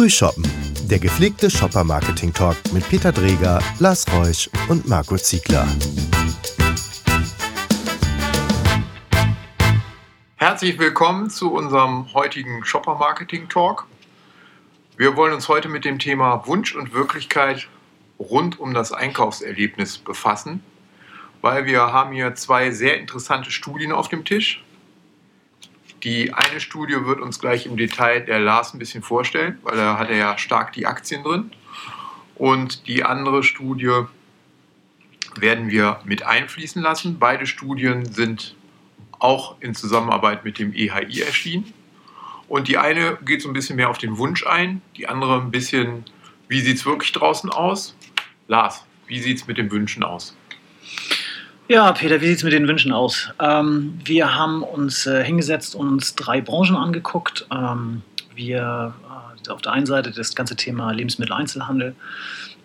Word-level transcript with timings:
Frühshoppen, 0.00 0.50
der 0.88 0.98
gepflegte 0.98 1.50
Shopper-Marketing-Talk 1.50 2.56
mit 2.72 2.88
Peter 2.88 3.12
Dreger, 3.12 3.62
Lars 3.80 4.06
Reusch 4.10 4.48
und 4.70 4.88
Marco 4.88 5.18
Ziegler. 5.18 5.68
Herzlich 10.36 10.78
willkommen 10.78 11.28
zu 11.28 11.52
unserem 11.52 12.14
heutigen 12.14 12.64
Shopper-Marketing-Talk. 12.64 13.86
Wir 14.96 15.16
wollen 15.16 15.34
uns 15.34 15.50
heute 15.50 15.68
mit 15.68 15.84
dem 15.84 15.98
Thema 15.98 16.46
Wunsch 16.46 16.74
und 16.74 16.94
Wirklichkeit 16.94 17.68
rund 18.18 18.58
um 18.58 18.72
das 18.72 18.92
Einkaufserlebnis 18.92 19.98
befassen, 19.98 20.62
weil 21.42 21.66
wir 21.66 21.92
haben 21.92 22.14
hier 22.14 22.34
zwei 22.36 22.70
sehr 22.70 22.98
interessante 22.98 23.50
Studien 23.50 23.92
auf 23.92 24.08
dem 24.08 24.24
Tisch. 24.24 24.64
Die 26.02 26.32
eine 26.32 26.60
Studie 26.60 27.04
wird 27.04 27.20
uns 27.20 27.40
gleich 27.40 27.66
im 27.66 27.76
Detail 27.76 28.20
der 28.20 28.40
Lars 28.40 28.72
ein 28.72 28.78
bisschen 28.78 29.02
vorstellen, 29.02 29.58
weil 29.62 29.76
da 29.76 29.98
hat 29.98 30.08
er 30.08 30.16
ja 30.16 30.38
stark 30.38 30.72
die 30.72 30.86
Aktien 30.86 31.22
drin. 31.22 31.50
Und 32.36 32.86
die 32.86 33.04
andere 33.04 33.42
Studie 33.42 34.04
werden 35.36 35.70
wir 35.70 36.00
mit 36.04 36.22
einfließen 36.22 36.80
lassen. 36.80 37.18
Beide 37.18 37.46
Studien 37.46 38.06
sind 38.06 38.54
auch 39.18 39.56
in 39.60 39.74
Zusammenarbeit 39.74 40.44
mit 40.44 40.58
dem 40.58 40.72
EHI 40.72 41.20
erschienen. 41.20 41.72
Und 42.48 42.68
die 42.68 42.78
eine 42.78 43.18
geht 43.24 43.42
so 43.42 43.48
ein 43.48 43.52
bisschen 43.52 43.76
mehr 43.76 43.90
auf 43.90 43.98
den 43.98 44.16
Wunsch 44.16 44.46
ein, 44.46 44.82
die 44.96 45.06
andere 45.06 45.40
ein 45.40 45.50
bisschen, 45.50 46.04
wie 46.48 46.60
sieht 46.60 46.78
es 46.78 46.86
wirklich 46.86 47.12
draußen 47.12 47.50
aus? 47.50 47.94
Lars, 48.48 48.84
wie 49.06 49.20
sieht 49.20 49.36
es 49.36 49.46
mit 49.46 49.58
den 49.58 49.70
Wünschen 49.70 50.02
aus? 50.02 50.34
Ja, 51.70 51.92
Peter, 51.92 52.20
wie 52.20 52.26
sieht 52.26 52.38
es 52.38 52.42
mit 52.42 52.52
den 52.52 52.66
Wünschen 52.66 52.90
aus? 52.90 53.28
Ähm, 53.38 53.96
wir 54.04 54.34
haben 54.34 54.64
uns 54.64 55.06
äh, 55.06 55.22
hingesetzt 55.22 55.76
und 55.76 55.86
uns 55.86 56.16
drei 56.16 56.40
Branchen 56.40 56.74
angeguckt. 56.74 57.46
Ähm, 57.52 58.02
wir 58.34 58.92
äh, 59.46 59.50
auf 59.50 59.62
der 59.62 59.70
einen 59.70 59.86
Seite 59.86 60.10
das 60.10 60.34
ganze 60.34 60.56
Thema 60.56 60.90
Lebensmitteleinzelhandel, 60.90 61.94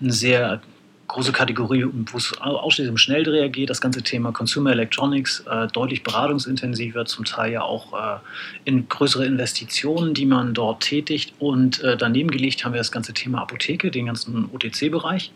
eine 0.01 0.11
sehr 0.11 0.59
große 1.07 1.33
Kategorie, 1.33 1.85
wo 1.85 2.17
es 2.17 2.35
ausschließlich 2.41 2.89
um 2.89 2.97
Schnelldreher 2.97 3.49
geht, 3.49 3.69
das 3.69 3.79
ganze 3.79 4.01
Thema 4.01 4.31
Consumer 4.31 4.71
Electronics, 4.71 5.41
äh, 5.41 5.67
deutlich 5.67 6.01
beratungsintensiver, 6.01 7.05
zum 7.05 7.25
Teil 7.25 7.51
ja 7.51 7.61
auch 7.61 7.93
äh, 7.93 8.17
in 8.63 8.89
größere 8.89 9.23
Investitionen, 9.27 10.15
die 10.15 10.25
man 10.25 10.55
dort 10.55 10.81
tätigt. 10.81 11.35
Und 11.37 11.79
äh, 11.83 11.95
daneben 11.95 12.31
gelegt 12.31 12.65
haben 12.65 12.73
wir 12.73 12.79
das 12.79 12.91
ganze 12.91 13.13
Thema 13.13 13.43
Apotheke, 13.43 13.91
den 13.91 14.07
ganzen 14.07 14.49
OTC-Bereich. 14.51 15.31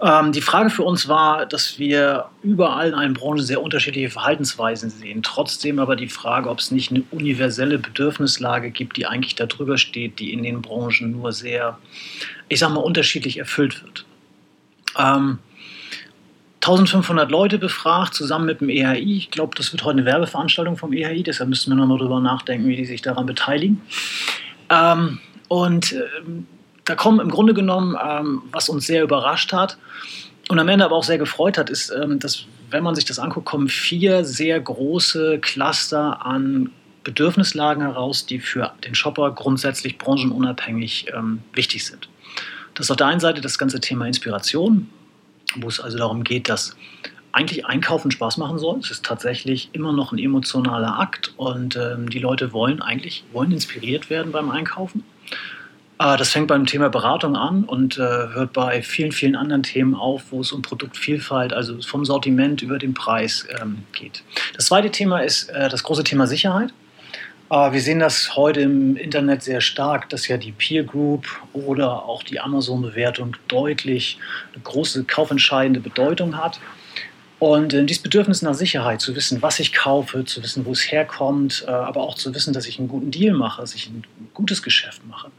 Ähm, 0.00 0.32
die 0.32 0.42
Frage 0.42 0.68
für 0.68 0.82
uns 0.82 1.08
war, 1.08 1.46
dass 1.46 1.78
wir 1.78 2.26
überall 2.42 2.88
in 2.88 2.94
allen 2.94 3.14
Branchen 3.14 3.40
sehr 3.40 3.62
unterschiedliche 3.62 4.10
Verhaltensweisen 4.10 4.90
sehen. 4.90 5.22
Trotzdem 5.22 5.78
aber 5.78 5.96
die 5.96 6.08
Frage, 6.08 6.50
ob 6.50 6.58
es 6.58 6.70
nicht 6.70 6.90
eine 6.90 7.02
universelle 7.10 7.78
Bedürfnislage 7.78 8.70
gibt, 8.70 8.98
die 8.98 9.06
eigentlich 9.06 9.36
darüber 9.36 9.78
steht, 9.78 10.18
die 10.18 10.32
in 10.32 10.42
den 10.42 10.60
Branchen 10.60 11.12
nur 11.12 11.32
sehr, 11.32 11.78
ich 12.48 12.58
sag 12.58 12.70
mal, 12.70 12.80
unterschiedlich 12.80 13.38
erfüllt 13.38 13.82
wird. 13.82 14.04
Ähm, 14.98 15.38
1500 16.56 17.30
Leute 17.30 17.58
befragt, 17.58 18.14
zusammen 18.14 18.46
mit 18.46 18.60
dem 18.60 18.68
EHI. 18.68 19.16
Ich 19.16 19.30
glaube, 19.30 19.54
das 19.56 19.72
wird 19.72 19.84
heute 19.84 19.98
eine 19.98 20.04
Werbeveranstaltung 20.04 20.76
vom 20.76 20.92
EHI, 20.92 21.22
deshalb 21.22 21.48
müssen 21.48 21.70
wir 21.70 21.76
nochmal 21.76 21.98
drüber 21.98 22.20
nachdenken, 22.20 22.66
wie 22.66 22.76
die 22.76 22.84
sich 22.84 23.02
daran 23.02 23.24
beteiligen. 23.24 23.80
Ähm, 24.68 25.20
und 25.48 25.92
ähm, 25.92 26.48
da 26.86 26.94
kommen 26.94 27.20
im 27.20 27.30
Grunde 27.30 27.52
genommen, 27.52 27.96
ähm, 28.02 28.42
was 28.52 28.68
uns 28.68 28.86
sehr 28.86 29.02
überrascht 29.02 29.52
hat 29.52 29.76
und 30.48 30.58
am 30.58 30.68
Ende 30.68 30.84
aber 30.84 30.96
auch 30.96 31.04
sehr 31.04 31.18
gefreut 31.18 31.58
hat, 31.58 31.68
ist, 31.68 31.90
ähm, 31.90 32.18
dass, 32.18 32.44
wenn 32.70 32.82
man 32.82 32.94
sich 32.94 33.04
das 33.04 33.18
anguckt, 33.18 33.46
kommen 33.46 33.68
vier 33.68 34.24
sehr 34.24 34.58
große 34.60 35.40
Cluster 35.40 36.24
an 36.24 36.70
Bedürfnislagen 37.04 37.82
heraus, 37.82 38.26
die 38.26 38.40
für 38.40 38.72
den 38.84 38.94
Shopper 38.94 39.30
grundsätzlich 39.32 39.98
branchenunabhängig 39.98 41.06
ähm, 41.14 41.42
wichtig 41.52 41.86
sind. 41.86 42.08
Das 42.74 42.86
ist 42.86 42.90
auf 42.90 42.96
der 42.96 43.06
einen 43.06 43.20
Seite 43.20 43.40
das 43.40 43.58
ganze 43.58 43.80
Thema 43.80 44.06
Inspiration, 44.06 44.88
wo 45.56 45.68
es 45.68 45.80
also 45.80 45.98
darum 45.98 46.24
geht, 46.24 46.48
dass 46.48 46.76
eigentlich 47.32 47.66
Einkaufen 47.66 48.10
Spaß 48.10 48.38
machen 48.38 48.58
soll. 48.58 48.78
Es 48.78 48.90
ist 48.90 49.04
tatsächlich 49.04 49.70
immer 49.72 49.92
noch 49.92 50.12
ein 50.12 50.18
emotionaler 50.18 50.98
Akt 50.98 51.34
und 51.36 51.76
ähm, 51.76 52.08
die 52.08 52.18
Leute 52.18 52.52
wollen 52.52 52.80
eigentlich 52.80 53.24
wollen 53.32 53.52
inspiriert 53.52 54.08
werden 54.10 54.32
beim 54.32 54.50
Einkaufen. 54.50 55.04
Ah, 55.98 56.18
das 56.18 56.28
fängt 56.28 56.48
beim 56.48 56.66
Thema 56.66 56.90
Beratung 56.90 57.36
an 57.36 57.64
und 57.64 57.96
äh, 57.96 58.00
hört 58.02 58.52
bei 58.52 58.82
vielen, 58.82 59.12
vielen 59.12 59.34
anderen 59.34 59.62
Themen 59.62 59.94
auf, 59.94 60.24
wo 60.30 60.42
es 60.42 60.52
um 60.52 60.60
Produktvielfalt, 60.60 61.54
also 61.54 61.80
vom 61.80 62.04
Sortiment 62.04 62.60
über 62.60 62.78
den 62.78 62.92
Preis 62.92 63.46
ähm, 63.62 63.78
geht. 63.92 64.22
Das 64.54 64.66
zweite 64.66 64.90
Thema 64.90 65.20
ist 65.20 65.48
äh, 65.48 65.70
das 65.70 65.82
große 65.82 66.04
Thema 66.04 66.26
Sicherheit. 66.26 66.74
Äh, 67.50 67.72
wir 67.72 67.80
sehen 67.80 67.98
das 67.98 68.36
heute 68.36 68.60
im 68.60 68.96
Internet 68.96 69.42
sehr 69.42 69.62
stark, 69.62 70.10
dass 70.10 70.28
ja 70.28 70.36
die 70.36 70.52
Peer 70.52 70.84
Group 70.84 71.26
oder 71.54 72.04
auch 72.04 72.22
die 72.22 72.40
Amazon-Bewertung 72.40 73.34
deutlich 73.48 74.18
eine 74.52 74.62
große 74.64 75.04
kaufentscheidende 75.04 75.80
Bedeutung 75.80 76.36
hat. 76.36 76.60
Und 77.38 77.72
äh, 77.72 77.82
dieses 77.86 78.02
Bedürfnis 78.02 78.42
nach 78.42 78.54
Sicherheit, 78.54 79.00
zu 79.00 79.16
wissen, 79.16 79.40
was 79.40 79.60
ich 79.60 79.72
kaufe, 79.72 80.26
zu 80.26 80.42
wissen, 80.42 80.66
wo 80.66 80.72
es 80.72 80.92
herkommt, 80.92 81.66
aber 81.66 82.02
auch 82.02 82.16
zu 82.16 82.34
wissen, 82.34 82.52
dass 82.52 82.66
ich 82.66 82.78
einen 82.78 82.88
guten 82.88 83.10
Deal 83.10 83.34
mache, 83.34 83.62
dass 83.62 83.74
ich 83.74 83.88
ein 83.88 84.04
gutes 84.34 84.62
Geschäft 84.62 85.00
mache, 85.06 85.30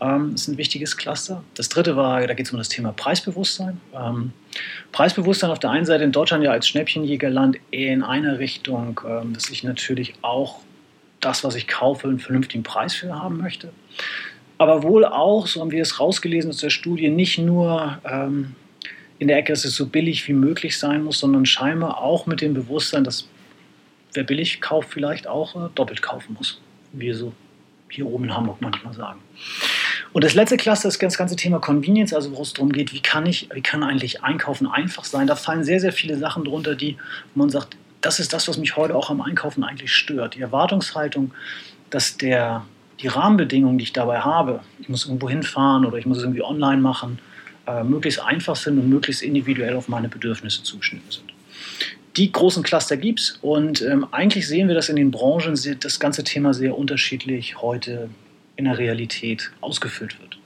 ähm, 0.00 0.34
ist 0.34 0.48
ein 0.48 0.58
wichtiges 0.58 0.96
Cluster. 0.96 1.42
Das 1.54 1.68
dritte 1.68 1.96
war, 1.96 2.26
da 2.26 2.34
geht 2.34 2.46
es 2.46 2.52
um 2.52 2.58
das 2.58 2.68
Thema 2.68 2.92
Preisbewusstsein. 2.92 3.80
Ähm, 3.94 4.32
Preisbewusstsein 4.92 5.50
auf 5.50 5.58
der 5.58 5.70
einen 5.70 5.86
Seite 5.86 6.04
in 6.04 6.12
Deutschland 6.12 6.44
ja 6.44 6.50
als 6.50 6.68
Schnäppchenjägerland 6.68 7.58
eher 7.70 7.92
in 7.92 8.02
einer 8.02 8.38
Richtung, 8.38 9.00
ähm, 9.06 9.32
dass 9.32 9.50
ich 9.50 9.64
natürlich 9.64 10.14
auch 10.22 10.60
das, 11.20 11.42
was 11.44 11.54
ich 11.54 11.66
kaufe, 11.66 12.06
einen 12.08 12.20
vernünftigen 12.20 12.62
Preis 12.62 12.94
für 12.94 13.14
haben 13.14 13.38
möchte. 13.38 13.72
Aber 14.56 14.82
wohl 14.82 15.04
auch, 15.04 15.46
so 15.46 15.60
haben 15.60 15.70
wir 15.70 15.82
es 15.82 16.00
rausgelesen 16.00 16.50
aus 16.50 16.58
der 16.58 16.70
Studie, 16.70 17.08
nicht 17.08 17.38
nur 17.38 17.98
ähm, 18.04 18.54
in 19.18 19.28
der 19.28 19.38
Ecke, 19.38 19.52
dass 19.52 19.64
es 19.64 19.74
so 19.74 19.86
billig 19.86 20.26
wie 20.28 20.32
möglich 20.32 20.78
sein 20.78 21.02
muss, 21.04 21.18
sondern 21.20 21.46
scheinbar 21.46 21.98
auch 21.98 22.26
mit 22.26 22.40
dem 22.40 22.54
Bewusstsein, 22.54 23.04
dass 23.04 23.28
wer 24.14 24.24
billig 24.24 24.60
kauft, 24.60 24.90
vielleicht 24.90 25.26
auch 25.26 25.56
äh, 25.56 25.68
doppelt 25.74 26.02
kaufen 26.02 26.34
muss. 26.38 26.60
Wie 26.92 27.06
wir 27.06 27.16
so 27.16 27.32
hier 27.90 28.06
oben 28.06 28.24
in 28.24 28.34
Hamburg 28.34 28.58
manchmal 28.60 28.94
sagen. 28.94 29.20
Und 30.12 30.24
das 30.24 30.34
letzte 30.34 30.56
Cluster 30.56 30.88
ist 30.88 31.02
das 31.02 31.18
ganze 31.18 31.36
Thema 31.36 31.58
Convenience, 31.58 32.14
also 32.14 32.36
wo 32.36 32.42
es 32.42 32.52
darum 32.52 32.72
geht, 32.72 32.92
wie 32.92 33.00
kann 33.00 33.26
ich, 33.26 33.48
wie 33.52 33.60
kann 33.60 33.82
eigentlich 33.82 34.22
Einkaufen 34.24 34.66
einfach 34.66 35.04
sein. 35.04 35.26
Da 35.26 35.36
fallen 35.36 35.64
sehr, 35.64 35.80
sehr 35.80 35.92
viele 35.92 36.16
Sachen 36.16 36.44
drunter, 36.44 36.74
die, 36.74 36.96
man 37.34 37.50
sagt, 37.50 37.76
das 38.00 38.20
ist 38.20 38.32
das, 38.32 38.48
was 38.48 38.58
mich 38.58 38.76
heute 38.76 38.94
auch 38.94 39.10
am 39.10 39.20
Einkaufen 39.20 39.64
eigentlich 39.64 39.92
stört. 39.92 40.34
Die 40.34 40.40
Erwartungshaltung, 40.40 41.32
dass 41.90 42.16
der, 42.16 42.64
die 43.00 43.08
Rahmenbedingungen, 43.08 43.78
die 43.78 43.84
ich 43.84 43.92
dabei 43.92 44.20
habe, 44.20 44.60
ich 44.80 44.88
muss 44.88 45.06
irgendwo 45.06 45.28
hinfahren 45.28 45.84
oder 45.84 45.98
ich 45.98 46.06
muss 46.06 46.18
es 46.18 46.24
irgendwie 46.24 46.42
online 46.42 46.80
machen, 46.80 47.18
äh, 47.66 47.84
möglichst 47.84 48.20
einfach 48.20 48.56
sind 48.56 48.78
und 48.78 48.88
möglichst 48.88 49.22
individuell 49.22 49.76
auf 49.76 49.88
meine 49.88 50.08
Bedürfnisse 50.08 50.62
zugeschnitten 50.62 51.10
sind. 51.10 51.32
Die 52.16 52.32
großen 52.32 52.62
Cluster 52.62 52.96
gibt 52.96 53.20
es 53.20 53.38
und 53.42 53.82
ähm, 53.82 54.06
eigentlich 54.10 54.48
sehen 54.48 54.68
wir, 54.68 54.74
dass 54.74 54.88
in 54.88 54.96
den 54.96 55.10
Branchen 55.10 55.54
das 55.80 56.00
ganze 56.00 56.24
Thema 56.24 56.54
sehr 56.54 56.76
unterschiedlich 56.76 57.60
heute 57.60 58.08
in 58.58 58.64
der 58.64 58.76
Realität 58.76 59.50
ausgefüllt 59.60 60.20
wird. 60.20 60.36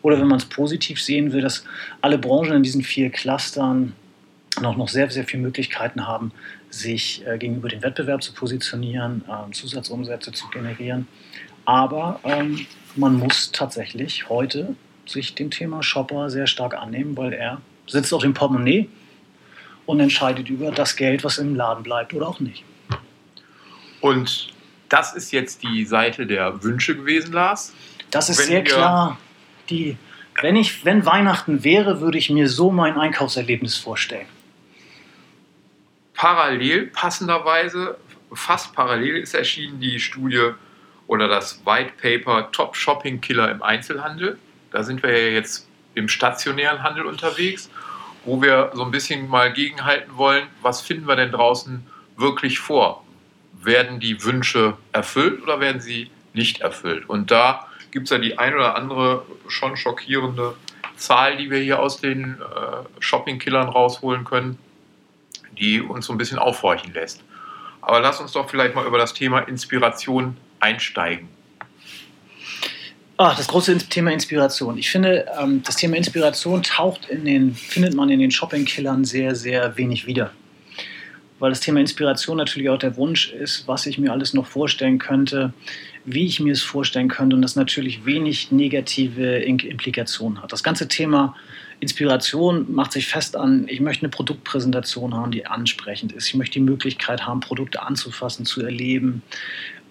Oder 0.00 0.18
wenn 0.18 0.26
man 0.26 0.38
es 0.38 0.46
positiv 0.46 1.00
sehen 1.00 1.32
will, 1.32 1.42
dass 1.42 1.64
alle 2.00 2.18
Branchen 2.18 2.56
in 2.56 2.62
diesen 2.62 2.82
vier 2.82 3.10
Clustern 3.10 3.92
noch, 4.60 4.76
noch 4.76 4.88
sehr, 4.88 5.10
sehr 5.10 5.24
viele 5.24 5.42
Möglichkeiten 5.42 6.06
haben, 6.06 6.32
sich 6.70 7.24
äh, 7.26 7.36
gegenüber 7.36 7.68
dem 7.68 7.82
Wettbewerb 7.82 8.22
zu 8.22 8.32
positionieren, 8.32 9.22
äh, 9.28 9.52
Zusatzumsätze 9.52 10.32
zu 10.32 10.48
generieren. 10.48 11.06
Aber 11.66 12.20
ähm, 12.24 12.66
man 12.96 13.18
muss 13.18 13.52
tatsächlich 13.52 14.30
heute 14.30 14.74
sich 15.04 15.34
dem 15.34 15.50
Thema 15.50 15.82
Shopper 15.82 16.30
sehr 16.30 16.46
stark 16.46 16.74
annehmen, 16.74 17.16
weil 17.16 17.34
er 17.34 17.60
sitzt 17.86 18.12
auf 18.14 18.22
dem 18.22 18.32
Portemonnaie 18.32 18.88
und 19.84 20.00
entscheidet 20.00 20.48
über 20.48 20.70
das 20.70 20.96
Geld, 20.96 21.22
was 21.22 21.36
im 21.36 21.54
Laden 21.54 21.82
bleibt 21.82 22.14
oder 22.14 22.28
auch 22.28 22.40
nicht. 22.40 22.64
Und 24.00 24.48
das 24.88 25.14
ist 25.14 25.32
jetzt 25.32 25.62
die 25.62 25.84
Seite 25.84 26.26
der 26.26 26.62
Wünsche 26.62 26.96
gewesen, 26.96 27.32
Lars. 27.32 27.74
Das 28.10 28.28
ist 28.28 28.38
wenn 28.38 28.46
sehr 28.46 28.64
klar. 28.64 29.18
Die, 29.68 29.96
wenn, 30.40 30.56
ich, 30.56 30.84
wenn 30.84 31.04
Weihnachten 31.04 31.64
wäre, 31.64 32.00
würde 32.00 32.18
ich 32.18 32.30
mir 32.30 32.48
so 32.48 32.70
mein 32.70 32.96
Einkaufserlebnis 32.96 33.76
vorstellen. 33.76 34.26
Parallel, 36.14 36.86
passenderweise, 36.86 37.98
fast 38.32 38.74
parallel 38.74 39.18
ist 39.18 39.34
erschienen 39.34 39.80
die 39.80 40.00
Studie 40.00 40.50
oder 41.06 41.28
das 41.28 41.64
White 41.64 41.92
Paper 42.00 42.50
Top 42.50 42.76
Shopping 42.76 43.20
Killer 43.20 43.50
im 43.50 43.62
Einzelhandel. 43.62 44.38
Da 44.72 44.82
sind 44.82 45.02
wir 45.02 45.10
ja 45.10 45.32
jetzt 45.32 45.68
im 45.94 46.08
stationären 46.08 46.82
Handel 46.82 47.06
unterwegs, 47.06 47.70
wo 48.24 48.42
wir 48.42 48.70
so 48.74 48.84
ein 48.84 48.90
bisschen 48.90 49.28
mal 49.28 49.52
gegenhalten 49.52 50.16
wollen, 50.16 50.46
was 50.60 50.80
finden 50.80 51.06
wir 51.06 51.16
denn 51.16 51.32
draußen 51.32 51.86
wirklich 52.16 52.58
vor? 52.58 53.04
Werden 53.62 54.00
die 54.00 54.22
Wünsche 54.24 54.76
erfüllt 54.92 55.42
oder 55.42 55.60
werden 55.60 55.80
sie 55.80 56.10
nicht 56.32 56.60
erfüllt? 56.60 57.08
Und 57.08 57.30
da 57.30 57.66
gibt 57.90 58.04
es 58.04 58.10
ja 58.10 58.18
die 58.18 58.38
ein 58.38 58.54
oder 58.54 58.76
andere 58.76 59.24
schon 59.48 59.76
schockierende 59.76 60.54
Zahl, 60.96 61.36
die 61.36 61.50
wir 61.50 61.58
hier 61.58 61.80
aus 61.80 62.00
den 62.00 62.38
äh, 62.40 63.00
Shopping-Killern 63.00 63.68
rausholen 63.68 64.24
können, 64.24 64.58
die 65.58 65.80
uns 65.80 66.06
so 66.06 66.12
ein 66.12 66.18
bisschen 66.18 66.38
aufhorchen 66.38 66.92
lässt. 66.92 67.22
Aber 67.80 68.00
lass 68.00 68.20
uns 68.20 68.32
doch 68.32 68.50
vielleicht 68.50 68.74
mal 68.74 68.86
über 68.86 68.98
das 68.98 69.14
Thema 69.14 69.40
Inspiration 69.40 70.36
einsteigen. 70.60 71.28
Ach, 73.16 73.36
das 73.36 73.48
große 73.48 73.78
Thema 73.78 74.12
Inspiration. 74.12 74.78
Ich 74.78 74.90
finde, 74.90 75.26
ähm, 75.40 75.62
das 75.64 75.74
Thema 75.76 75.96
Inspiration 75.96 76.62
taucht 76.62 77.08
in 77.08 77.24
den, 77.24 77.54
findet 77.54 77.94
man 77.94 78.10
in 78.10 78.20
den 78.20 78.30
Shopping-Killern 78.30 79.04
sehr, 79.04 79.34
sehr 79.34 79.76
wenig 79.76 80.06
wieder. 80.06 80.30
Weil 81.38 81.50
das 81.50 81.60
Thema 81.60 81.80
Inspiration 81.80 82.36
natürlich 82.36 82.68
auch 82.68 82.78
der 82.78 82.96
Wunsch 82.96 83.32
ist, 83.32 83.68
was 83.68 83.86
ich 83.86 83.98
mir 83.98 84.12
alles 84.12 84.34
noch 84.34 84.46
vorstellen 84.46 84.98
könnte, 84.98 85.52
wie 86.04 86.26
ich 86.26 86.40
mir 86.40 86.52
es 86.52 86.62
vorstellen 86.62 87.08
könnte 87.08 87.36
und 87.36 87.42
das 87.42 87.54
natürlich 87.54 88.04
wenig 88.04 88.50
negative 88.50 89.38
Implikationen 89.38 90.42
hat. 90.42 90.52
Das 90.52 90.62
ganze 90.62 90.88
Thema 90.88 91.36
Inspiration 91.80 92.72
macht 92.72 92.92
sich 92.92 93.06
fest 93.06 93.36
an, 93.36 93.66
ich 93.68 93.80
möchte 93.80 94.02
eine 94.02 94.10
Produktpräsentation 94.10 95.14
haben, 95.14 95.30
die 95.30 95.46
ansprechend 95.46 96.12
ist. 96.12 96.26
Ich 96.26 96.34
möchte 96.34 96.54
die 96.54 96.64
Möglichkeit 96.64 97.26
haben, 97.26 97.40
Produkte 97.40 97.82
anzufassen, 97.82 98.44
zu 98.44 98.62
erleben. 98.62 99.22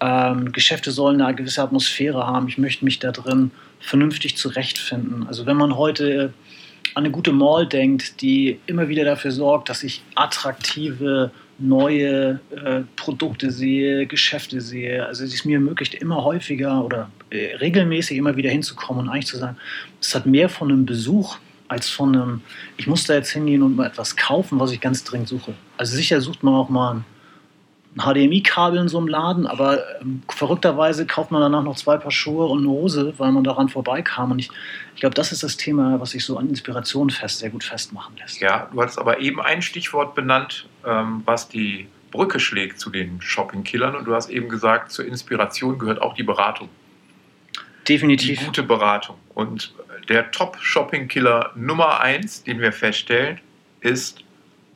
Ähm, 0.00 0.52
Geschäfte 0.52 0.90
sollen 0.90 1.22
eine 1.22 1.34
gewisse 1.34 1.62
Atmosphäre 1.62 2.26
haben. 2.26 2.48
Ich 2.48 2.58
möchte 2.58 2.84
mich 2.84 2.98
da 2.98 3.10
drin 3.10 3.52
vernünftig 3.80 4.36
zurechtfinden. 4.36 5.26
Also 5.26 5.46
wenn 5.46 5.56
man 5.56 5.76
heute 5.76 6.34
an 6.94 7.04
eine 7.04 7.10
gute 7.10 7.32
Mall 7.32 7.66
denkt, 7.66 8.20
die 8.20 8.58
immer 8.66 8.88
wieder 8.88 9.04
dafür 9.04 9.30
sorgt, 9.32 9.68
dass 9.68 9.82
ich 9.82 10.02
attraktive 10.14 11.30
neue 11.58 12.40
äh, 12.50 12.82
Produkte 12.96 13.50
sehe, 13.50 14.06
Geschäfte 14.06 14.60
sehe. 14.60 15.04
Also 15.04 15.24
es 15.24 15.34
ist 15.34 15.44
mir 15.44 15.54
ermöglicht, 15.54 15.94
immer 15.94 16.22
häufiger 16.22 16.84
oder 16.84 17.10
äh, 17.30 17.56
regelmäßig 17.56 18.16
immer 18.16 18.36
wieder 18.36 18.50
hinzukommen 18.50 19.04
und 19.06 19.12
eigentlich 19.12 19.26
zu 19.26 19.38
sagen, 19.38 19.56
es 20.00 20.14
hat 20.14 20.26
mehr 20.26 20.48
von 20.48 20.70
einem 20.70 20.86
Besuch 20.86 21.38
als 21.66 21.88
von 21.88 22.14
einem, 22.14 22.40
ich 22.76 22.86
muss 22.86 23.04
da 23.04 23.14
jetzt 23.14 23.30
hingehen 23.30 23.62
und 23.62 23.76
mal 23.76 23.86
etwas 23.86 24.16
kaufen, 24.16 24.58
was 24.60 24.72
ich 24.72 24.80
ganz 24.80 25.04
dringend 25.04 25.28
suche. 25.28 25.54
Also 25.76 25.96
sicher 25.96 26.20
sucht 26.20 26.42
man 26.42 26.54
auch 26.54 26.68
mal 26.68 27.04
ein 27.98 28.14
HDMI-Kabel 28.14 28.78
in 28.80 28.88
so 28.88 28.98
einem 28.98 29.08
Laden, 29.08 29.46
aber 29.46 30.00
ähm, 30.00 30.22
verrückterweise 30.28 31.06
kauft 31.06 31.30
man 31.30 31.40
danach 31.40 31.62
noch 31.62 31.76
zwei 31.76 31.96
Paar 31.96 32.10
Schuhe 32.10 32.46
und 32.46 32.60
eine 32.60 32.68
Hose, 32.68 33.14
weil 33.18 33.32
man 33.32 33.44
daran 33.44 33.68
vorbeikam. 33.68 34.30
Und 34.30 34.38
ich, 34.38 34.50
ich 34.94 35.00
glaube, 35.00 35.14
das 35.14 35.32
ist 35.32 35.42
das 35.42 35.56
Thema, 35.56 36.00
was 36.00 36.10
sich 36.10 36.24
so 36.24 36.36
an 36.38 36.48
Inspiration 36.48 37.10
fest, 37.10 37.40
sehr 37.40 37.50
gut 37.50 37.64
festmachen 37.64 38.16
lässt. 38.16 38.40
Ja, 38.40 38.68
du 38.72 38.80
hattest 38.80 38.98
aber 38.98 39.20
eben 39.20 39.40
ein 39.40 39.62
Stichwort 39.62 40.14
benannt, 40.14 40.68
ähm, 40.86 41.22
was 41.24 41.48
die 41.48 41.88
Brücke 42.10 42.40
schlägt 42.40 42.78
zu 42.78 42.90
den 42.90 43.20
Shopping-Killern. 43.20 43.96
Und 43.96 44.04
du 44.04 44.14
hast 44.14 44.30
eben 44.30 44.48
gesagt, 44.48 44.92
zur 44.92 45.04
Inspiration 45.04 45.78
gehört 45.78 46.00
auch 46.00 46.14
die 46.14 46.22
Beratung. 46.22 46.68
Definitiv. 47.88 48.38
Die 48.38 48.44
gute 48.44 48.62
Beratung. 48.62 49.16
Und 49.34 49.74
der 50.08 50.30
Top-Shopping-Killer 50.30 51.52
Nummer 51.54 52.00
eins, 52.00 52.42
den 52.44 52.60
wir 52.60 52.72
feststellen, 52.72 53.40
ist 53.80 54.22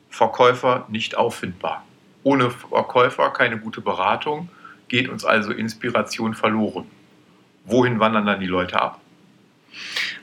Verkäufer 0.09 0.85
nicht 0.89 1.17
auffindbar. 1.17 1.83
Ohne 2.23 2.51
Verkäufer 2.51 3.29
keine 3.31 3.57
gute 3.57 3.81
Beratung, 3.81 4.49
geht 4.87 5.09
uns 5.09 5.25
also 5.25 5.51
Inspiration 5.51 6.33
verloren. 6.33 6.85
Wohin 7.65 7.99
wandern 7.99 8.25
dann 8.25 8.39
die 8.39 8.47
Leute 8.47 8.81
ab? 8.81 8.99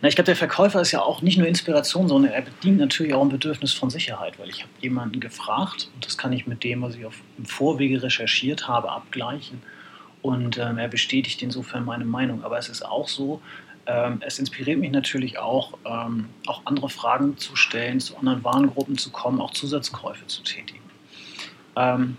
Na, 0.00 0.08
ich 0.08 0.14
glaube, 0.14 0.26
der 0.26 0.36
Verkäufer 0.36 0.80
ist 0.80 0.92
ja 0.92 1.02
auch 1.02 1.22
nicht 1.22 1.36
nur 1.36 1.46
Inspiration, 1.46 2.08
sondern 2.08 2.32
er 2.32 2.42
bedient 2.42 2.78
natürlich 2.78 3.14
auch 3.14 3.22
ein 3.22 3.28
Bedürfnis 3.28 3.72
von 3.72 3.90
Sicherheit, 3.90 4.38
weil 4.38 4.48
ich 4.48 4.62
habe 4.62 4.72
jemanden 4.80 5.20
gefragt 5.20 5.90
und 5.94 6.06
das 6.06 6.16
kann 6.16 6.32
ich 6.32 6.46
mit 6.46 6.64
dem, 6.64 6.82
was 6.82 6.94
ich 6.94 7.04
auf 7.04 7.16
im 7.36 7.44
Vorwege 7.44 8.02
recherchiert 8.02 8.68
habe, 8.68 8.90
abgleichen. 8.90 9.62
Und 10.22 10.58
ähm, 10.58 10.78
er 10.78 10.88
bestätigt 10.88 11.42
insofern 11.42 11.84
meine 11.84 12.04
Meinung. 12.04 12.44
Aber 12.44 12.58
es 12.58 12.68
ist 12.68 12.84
auch 12.84 13.08
so, 13.08 13.40
ähm, 13.86 14.20
es 14.24 14.38
inspiriert 14.38 14.78
mich 14.78 14.90
natürlich 14.90 15.38
auch, 15.38 15.78
ähm, 15.84 16.28
auch 16.46 16.62
andere 16.66 16.88
Fragen 16.88 17.38
zu 17.38 17.56
stellen, 17.56 18.00
zu 18.00 18.16
anderen 18.18 18.44
Warengruppen 18.44 18.98
zu 18.98 19.10
kommen, 19.10 19.40
auch 19.40 19.52
Zusatzkäufe 19.52 20.26
zu 20.26 20.42
tätigen. 20.42 20.79
Ähm, 21.76 22.16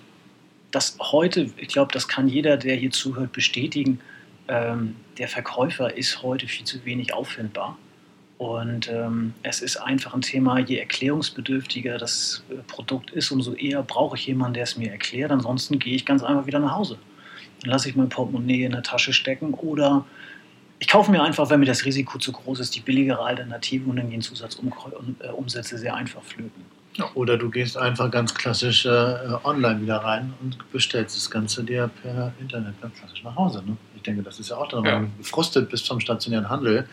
das 0.71 0.97
heute, 0.99 1.49
ich 1.57 1.67
glaube, 1.67 1.91
das 1.91 2.07
kann 2.07 2.27
jeder, 2.27 2.57
der 2.57 2.75
hier 2.75 2.91
zuhört, 2.91 3.31
bestätigen. 3.33 3.99
Ähm, 4.47 4.95
der 5.17 5.27
Verkäufer 5.27 5.95
ist 5.95 6.23
heute 6.23 6.47
viel 6.47 6.65
zu 6.65 6.83
wenig 6.85 7.13
auffindbar. 7.13 7.77
Und 8.37 8.89
ähm, 8.89 9.35
es 9.43 9.61
ist 9.61 9.77
einfach 9.77 10.15
ein 10.15 10.21
Thema, 10.21 10.57
je 10.57 10.77
erklärungsbedürftiger 10.77 11.99
das 11.99 12.43
äh, 12.49 12.55
Produkt 12.67 13.11
ist, 13.11 13.29
umso 13.29 13.53
eher 13.53 13.83
brauche 13.83 14.17
ich 14.17 14.25
jemanden, 14.25 14.55
der 14.55 14.63
es 14.63 14.77
mir 14.77 14.89
erklärt. 14.89 15.31
Ansonsten 15.31 15.77
gehe 15.77 15.93
ich 15.93 16.07
ganz 16.07 16.23
einfach 16.23 16.47
wieder 16.47 16.57
nach 16.57 16.75
Hause. 16.75 16.97
Dann 17.61 17.69
lasse 17.69 17.89
ich 17.89 17.95
mein 17.95 18.09
Portemonnaie 18.09 18.63
in 18.63 18.71
der 18.71 18.81
Tasche 18.81 19.13
stecken 19.13 19.53
oder 19.53 20.05
ich 20.79 20.87
kaufe 20.87 21.11
mir 21.11 21.21
einfach, 21.21 21.51
wenn 21.51 21.59
mir 21.59 21.67
das 21.67 21.85
Risiko 21.85 22.17
zu 22.17 22.31
groß 22.31 22.59
ist, 22.61 22.75
die 22.75 22.79
billigere 22.79 23.23
Alternative 23.23 23.87
und 23.87 23.97
dann 23.97 24.09
gehen 24.09 24.21
Zusatzumsätze 24.21 25.77
sehr 25.77 25.93
einfach 25.93 26.23
flöten. 26.23 26.65
Ja, 26.95 27.09
oder 27.13 27.37
du 27.37 27.49
gehst 27.49 27.77
einfach 27.77 28.11
ganz 28.11 28.33
klassisch 28.33 28.85
äh, 28.85 28.89
online 29.43 29.81
wieder 29.81 29.97
rein 29.97 30.33
und 30.41 30.57
bestellst 30.71 31.15
das 31.15 31.31
Ganze 31.31 31.63
dir 31.63 31.89
per 32.01 32.33
Internet 32.39 32.81
ganz 32.81 32.97
klassisch 32.99 33.23
nach 33.23 33.35
Hause. 33.35 33.63
Ne? 33.65 33.77
Ich 33.95 34.01
denke, 34.01 34.23
das 34.23 34.39
ist 34.39 34.49
ja 34.49 34.57
auch 34.57 34.67
dann, 34.67 34.83
ja. 34.83 35.05
gefrustet 35.17 35.69
bist 35.69 35.87
vom 35.87 35.99
stationären 35.99 36.49
Handel. 36.49 36.87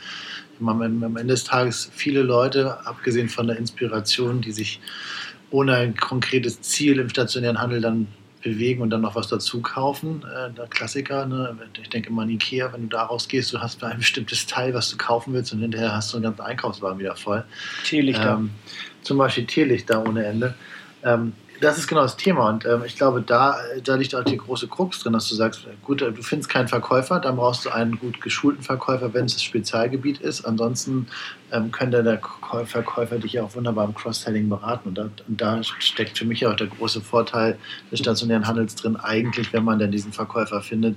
Am 0.61 0.83
Ende 0.83 1.27
des 1.27 1.45
Tages 1.45 1.91
viele 1.95 2.23
Leute, 2.23 2.85
abgesehen 2.87 3.29
von 3.29 3.47
der 3.47 3.57
Inspiration, 3.57 4.41
die 4.41 4.53
sich 4.53 4.81
ohne 5.51 5.75
ein 5.75 5.97
konkretes 5.97 6.61
Ziel 6.61 6.99
im 6.99 7.09
stationären 7.09 7.61
Handel 7.61 7.81
dann 7.81 8.07
bewegen 8.43 8.83
und 8.83 8.91
dann 8.91 9.01
noch 9.01 9.15
was 9.15 9.29
dazu 9.29 9.61
kaufen. 9.61 10.25
Äh, 10.25 10.53
der 10.53 10.67
Klassiker, 10.67 11.27
ne? 11.27 11.57
ich 11.81 11.89
denke 11.89 12.13
mal 12.13 12.23
an 12.23 12.31
Ikea, 12.31 12.73
wenn 12.73 12.83
du 12.83 12.97
da 12.97 13.05
rausgehst, 13.05 13.53
du 13.53 13.61
hast 13.61 13.83
ein 13.83 13.99
bestimmtes 13.99 14.47
Teil, 14.47 14.75
was 14.75 14.91
du 14.91 14.97
kaufen 14.97 15.33
willst 15.33 15.53
und 15.53 15.61
hinterher 15.61 15.95
hast 15.95 16.13
du 16.13 16.17
einen 16.17 16.25
ganzen 16.25 16.43
Einkaufswagen 16.43 16.99
wieder 16.99 17.17
voll. 17.17 17.45
Tierlichter. 17.85 18.35
Ähm, 18.35 18.51
zum 19.03 19.19
Beispiel 19.19 19.47
Tierlichter 19.47 20.07
ohne 20.07 20.25
Ende. 20.25 20.55
Ähm, 21.05 21.33
das 21.61 21.79
ist 21.79 21.89
genau 21.89 22.03
das 22.03 22.17
Thema. 22.17 22.49
Und 22.49 22.65
ähm, 22.65 22.83
ich 22.85 22.97
glaube, 22.97 23.23
da, 23.23 23.57
da 23.85 23.97
liegt 23.97 24.15
auch 24.15 24.25
die 24.25 24.37
große 24.37 24.69
Krux 24.69 25.01
drin, 25.01 25.13
dass 25.13 25.29
du 25.29 25.35
sagst, 25.35 25.67
gut, 25.83 26.01
du 26.01 26.23
findest 26.23 26.51
keinen 26.51 26.69
Verkäufer, 26.69 27.21
dann 27.21 27.37
brauchst 27.37 27.65
du 27.65 27.71
einen 27.71 27.99
gut 27.99 28.21
geschulten 28.21 28.63
Verkäufer, 28.63 29.13
wenn 29.15 29.25
es 29.25 29.35
das 29.35 29.43
Spezialgebiet 29.43 30.21
ist. 30.21 30.45
Ansonsten 30.45 31.07
ähm, 31.51 31.71
könnte 31.73 32.03
der 32.03 32.21
Verkäufer 32.65 33.19
dich 33.19 33.35
ja 33.35 33.43
auch 33.43 33.55
wunderbar 33.55 33.87
im 33.87 33.95
Cross-Selling 33.95 34.49
beraten. 34.49 34.91
Und 34.91 34.99
da, 34.99 35.03
und 35.27 35.41
da, 35.41 35.63
steckt 35.63 36.19
für 36.19 36.25
mich 36.25 36.47
auch 36.47 36.55
der 36.55 36.69
große 36.69 37.01
Vorteil 37.01 37.59
des 37.91 38.01
stationären 38.01 38.47
Handels 38.47 38.75
drin, 38.75 38.97
eigentlich, 38.97 39.53
wenn 39.53 39.65
man 39.65 39.79
dann 39.79 39.91
diesen 39.91 40.13
Verkäufer 40.13 40.61
findet, 40.61 40.97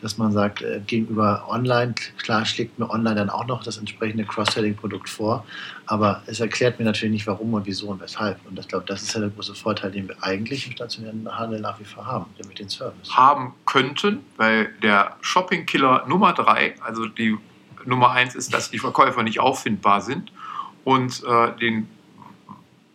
dass 0.00 0.18
man 0.18 0.32
sagt, 0.32 0.62
äh, 0.62 0.80
gegenüber 0.86 1.46
online, 1.48 1.94
klar 2.18 2.44
schlägt 2.44 2.78
mir 2.78 2.88
online 2.90 3.16
dann 3.16 3.30
auch 3.30 3.46
noch 3.46 3.62
das 3.62 3.78
entsprechende 3.78 4.24
Cross-Selling-Produkt 4.24 5.08
vor, 5.08 5.44
aber 5.86 6.22
es 6.26 6.40
erklärt 6.40 6.78
mir 6.78 6.84
natürlich 6.84 7.12
nicht, 7.12 7.26
warum 7.26 7.54
und 7.54 7.66
wieso 7.66 7.88
und 7.88 8.00
weshalb. 8.00 8.38
Und 8.46 8.58
ich 8.58 8.68
glaube, 8.68 8.84
das 8.86 9.02
ist 9.02 9.14
ja 9.14 9.20
der 9.20 9.30
große 9.30 9.54
Vorteil, 9.54 9.90
den 9.90 10.08
wir 10.08 10.16
eigentlich 10.22 10.66
im 10.66 10.72
stationären 10.72 11.28
Handel 11.36 11.60
nach 11.60 11.78
wie 11.80 11.84
vor 11.84 12.06
haben, 12.06 12.26
nämlich 12.38 12.58
den 12.58 12.68
Service. 12.68 13.10
Haben 13.16 13.54
könnten, 13.66 14.20
weil 14.36 14.72
der 14.82 15.16
Shopping-Killer 15.20 16.06
Nummer 16.06 16.32
drei, 16.32 16.74
also 16.80 17.06
die 17.06 17.36
Nummer 17.84 18.10
eins 18.10 18.34
ist, 18.34 18.52
dass 18.52 18.70
die 18.70 18.78
Verkäufer 18.78 19.22
nicht 19.22 19.40
auffindbar 19.40 20.00
sind. 20.00 20.32
Und 20.84 21.22
äh, 21.24 21.56
den 21.58 21.88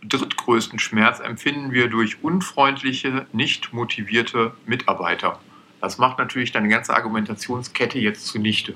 drittgrößten 0.03 0.79
Schmerz 0.79 1.19
empfinden 1.19 1.71
wir 1.71 1.89
durch 1.89 2.23
unfreundliche, 2.23 3.25
nicht 3.31 3.73
motivierte 3.73 4.53
Mitarbeiter. 4.65 5.39
Das 5.83 5.97
macht 5.97 6.17
natürlich 6.17 6.53
deine 6.53 6.69
ganze 6.69 6.95
Argumentationskette 6.95 7.99
jetzt 7.99 8.27
zunichte. 8.27 8.73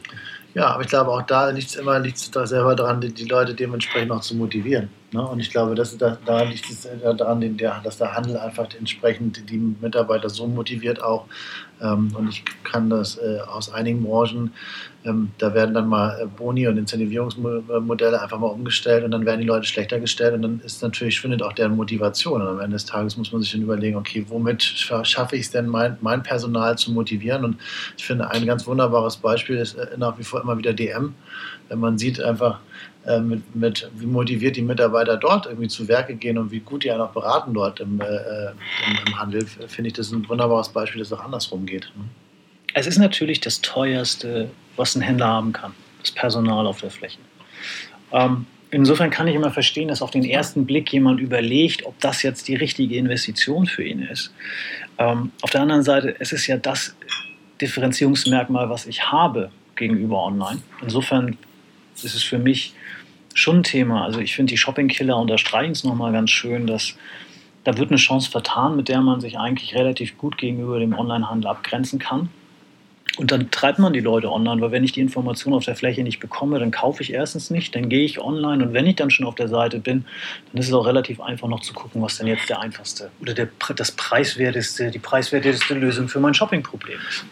Ja, 0.53 0.67
aber 0.71 0.81
ich 0.81 0.89
glaube, 0.89 1.09
auch 1.11 1.21
da 1.21 1.51
liegt 1.51 1.69
es 1.69 1.75
immer 1.75 1.99
liegt's 1.99 2.29
da 2.31 2.45
selber 2.45 2.75
daran, 2.75 2.99
die, 2.99 3.13
die, 3.13 3.23
Leute 3.23 3.53
dementsprechend 3.53 4.11
auch 4.11 4.19
zu 4.19 4.35
motivieren. 4.35 4.89
Ne? 5.11 5.25
Und 5.25 5.39
ich 5.39 5.49
glaube, 5.49 5.75
dass 5.75 5.97
da, 5.97 6.17
da 6.25 6.43
liegt 6.43 6.69
es 6.69 6.87
daran, 7.17 7.57
dass 7.83 7.97
der 7.97 8.15
Handel 8.15 8.37
einfach 8.37 8.67
entsprechend 8.77 9.49
die 9.49 9.57
Mitarbeiter 9.57 10.29
so 10.29 10.47
motiviert 10.47 11.01
auch. 11.01 11.25
Ähm, 11.81 12.11
und 12.15 12.29
ich 12.29 12.43
kann 12.63 12.89
das 12.89 13.17
äh, 13.17 13.39
aus 13.47 13.71
einigen 13.71 14.03
Branchen 14.03 14.51
ähm, 15.07 15.31
da 15.37 15.53
werden 15.53 15.73
dann 15.73 15.87
mal 15.87 16.19
äh, 16.19 16.25
Boni 16.25 16.67
und 16.67 16.77
Incentivierungsmodelle 16.77 18.21
einfach 18.21 18.39
mal 18.39 18.47
umgestellt 18.47 19.05
und 19.05 19.11
dann 19.11 19.25
werden 19.25 19.39
die 19.39 19.47
Leute 19.47 19.65
schlechter 19.65 19.99
gestellt 19.99 20.33
und 20.33 20.41
dann 20.41 20.59
ist 20.59 20.81
natürlich, 20.81 21.21
findet 21.21 21.41
auch 21.41 21.53
deren 21.53 21.75
Motivation. 21.75 22.41
Und 22.41 22.47
am 22.47 22.59
Ende 22.59 22.75
des 22.75 22.85
Tages 22.85 23.15
muss 23.15 23.31
man 23.31 23.41
sich 23.41 23.51
dann 23.53 23.61
überlegen, 23.61 23.95
okay, 23.95 24.25
womit 24.27 24.61
schaffe 24.63 25.35
ich 25.35 25.43
es 25.43 25.51
denn, 25.51 25.67
mein, 25.67 25.97
mein 26.01 26.23
Personal 26.23 26.77
zu 26.77 26.91
motivieren? 26.91 27.45
Und 27.45 27.57
ich 27.95 28.05
finde, 28.05 28.29
ein 28.29 28.45
ganz 28.45 28.67
wunderbares 28.67 29.17
Beispiel 29.17 29.57
ist 29.57 29.75
äh, 29.75 29.97
nach 29.97 30.17
wie 30.19 30.23
vor 30.23 30.41
immer 30.41 30.57
wieder 30.57 30.73
DM. 30.73 31.15
Wenn 31.69 31.79
man 31.79 31.97
sieht 31.97 32.21
einfach, 32.21 32.59
äh, 33.07 33.21
mit, 33.21 33.55
mit, 33.55 33.89
wie 33.95 34.05
motiviert 34.05 34.57
die 34.57 34.61
Mitarbeiter 34.61 35.15
dort 35.15 35.45
irgendwie 35.45 35.69
zu 35.69 35.87
Werke 35.87 36.15
gehen 36.15 36.37
und 36.37 36.51
wie 36.51 36.59
gut 36.59 36.83
die 36.83 36.91
einen 36.91 37.01
auch 37.01 37.11
beraten 37.11 37.53
dort 37.53 37.79
im, 37.79 38.01
äh, 38.01 38.05
im, 38.05 39.07
im 39.07 39.19
Handel, 39.19 39.45
finde 39.45 39.87
ich 39.87 39.93
das 39.93 40.11
ein 40.11 40.27
wunderbares 40.27 40.69
Beispiel, 40.69 40.99
dass 40.99 41.11
es 41.11 41.17
auch 41.17 41.23
andersrum 41.23 41.65
geht. 41.65 41.91
Ne? 41.95 42.03
Es 42.73 42.85
ist 42.85 42.97
natürlich 42.97 43.39
das 43.39 43.61
teuerste, 43.61 44.49
was 44.75 44.95
ein 44.95 45.01
Händler 45.01 45.27
haben 45.27 45.53
kann, 45.53 45.73
das 46.01 46.11
Personal 46.11 46.67
auf 46.67 46.81
der 46.81 46.91
Fläche. 46.91 47.19
Ähm, 48.11 48.45
insofern 48.71 49.09
kann 49.09 49.27
ich 49.27 49.35
immer 49.35 49.51
verstehen, 49.51 49.87
dass 49.87 50.01
auf 50.01 50.11
den 50.11 50.25
ersten 50.25 50.65
Blick 50.65 50.91
jemand 50.91 51.21
überlegt, 51.21 51.85
ob 51.85 51.97
das 52.01 52.23
jetzt 52.23 52.47
die 52.49 52.55
richtige 52.55 52.97
Investition 52.97 53.67
für 53.67 53.83
ihn 53.83 54.01
ist. 54.01 54.33
Ähm, 54.97 55.31
auf 55.41 55.51
der 55.51 55.61
anderen 55.61 55.83
Seite, 55.83 56.15
es 56.19 56.33
ist 56.33 56.45
ja 56.47 56.57
das 56.57 56.93
Differenzierungsmerkmal, 57.61 58.69
was 58.69 58.85
ich 58.85 59.11
habe 59.11 59.49
gegenüber 59.75 60.23
online. 60.23 60.61
Insofern 60.81 61.37
ist 62.03 62.15
es 62.15 62.23
für 62.23 62.39
mich 62.39 62.73
schon 63.33 63.57
ein 63.57 63.63
Thema. 63.63 64.03
Also 64.03 64.19
ich 64.19 64.35
finde, 64.35 64.51
die 64.51 64.57
Shopping-Killer 64.57 65.15
unterstreichen 65.17 65.71
es 65.71 65.83
nochmal 65.83 66.11
ganz 66.11 66.31
schön, 66.31 66.67
dass 66.67 66.95
da 67.63 67.77
wird 67.77 67.89
eine 67.89 67.97
Chance 67.97 68.31
vertan, 68.31 68.75
mit 68.75 68.87
der 68.87 69.01
man 69.01 69.19
sich 69.19 69.37
eigentlich 69.37 69.75
relativ 69.75 70.17
gut 70.17 70.37
gegenüber 70.37 70.79
dem 70.79 70.97
Onlinehandel 70.97 71.49
abgrenzen 71.49 71.99
kann. 71.99 72.29
Und 73.17 73.31
dann 73.31 73.49
treibt 73.51 73.79
man 73.79 73.93
die 73.93 73.99
Leute 73.99 74.31
online, 74.31 74.61
weil 74.61 74.71
wenn 74.71 74.83
ich 74.83 74.91
die 74.91 75.01
Information 75.01 75.53
auf 75.53 75.65
der 75.65 75.75
Fläche 75.75 76.03
nicht 76.03 76.19
bekomme, 76.19 76.59
dann 76.59 76.71
kaufe 76.71 77.01
ich 77.01 77.13
erstens 77.13 77.49
nicht, 77.49 77.75
dann 77.75 77.89
gehe 77.89 78.05
ich 78.05 78.19
online 78.19 78.63
und 78.63 78.73
wenn 78.73 78.85
ich 78.85 78.95
dann 78.95 79.09
schon 79.09 79.25
auf 79.25 79.35
der 79.35 79.47
Seite 79.47 79.79
bin, 79.79 80.05
dann 80.51 80.61
ist 80.61 80.67
es 80.67 80.73
auch 80.73 80.85
relativ 80.85 81.19
einfach 81.19 81.47
noch 81.47 81.61
zu 81.61 81.73
gucken, 81.73 82.01
was 82.01 82.17
denn 82.17 82.27
jetzt 82.27 82.47
der 82.47 82.59
einfachste 82.59 83.09
oder 83.19 83.33
der, 83.33 83.49
das 83.75 83.91
preiswerteste, 83.91 84.91
die 84.91 84.99
preiswerteste 84.99 85.73
Lösung 85.73 86.07
für 86.07 86.19
mein 86.19 86.35
Shoppingproblem 86.35 86.99
ist. 87.09 87.25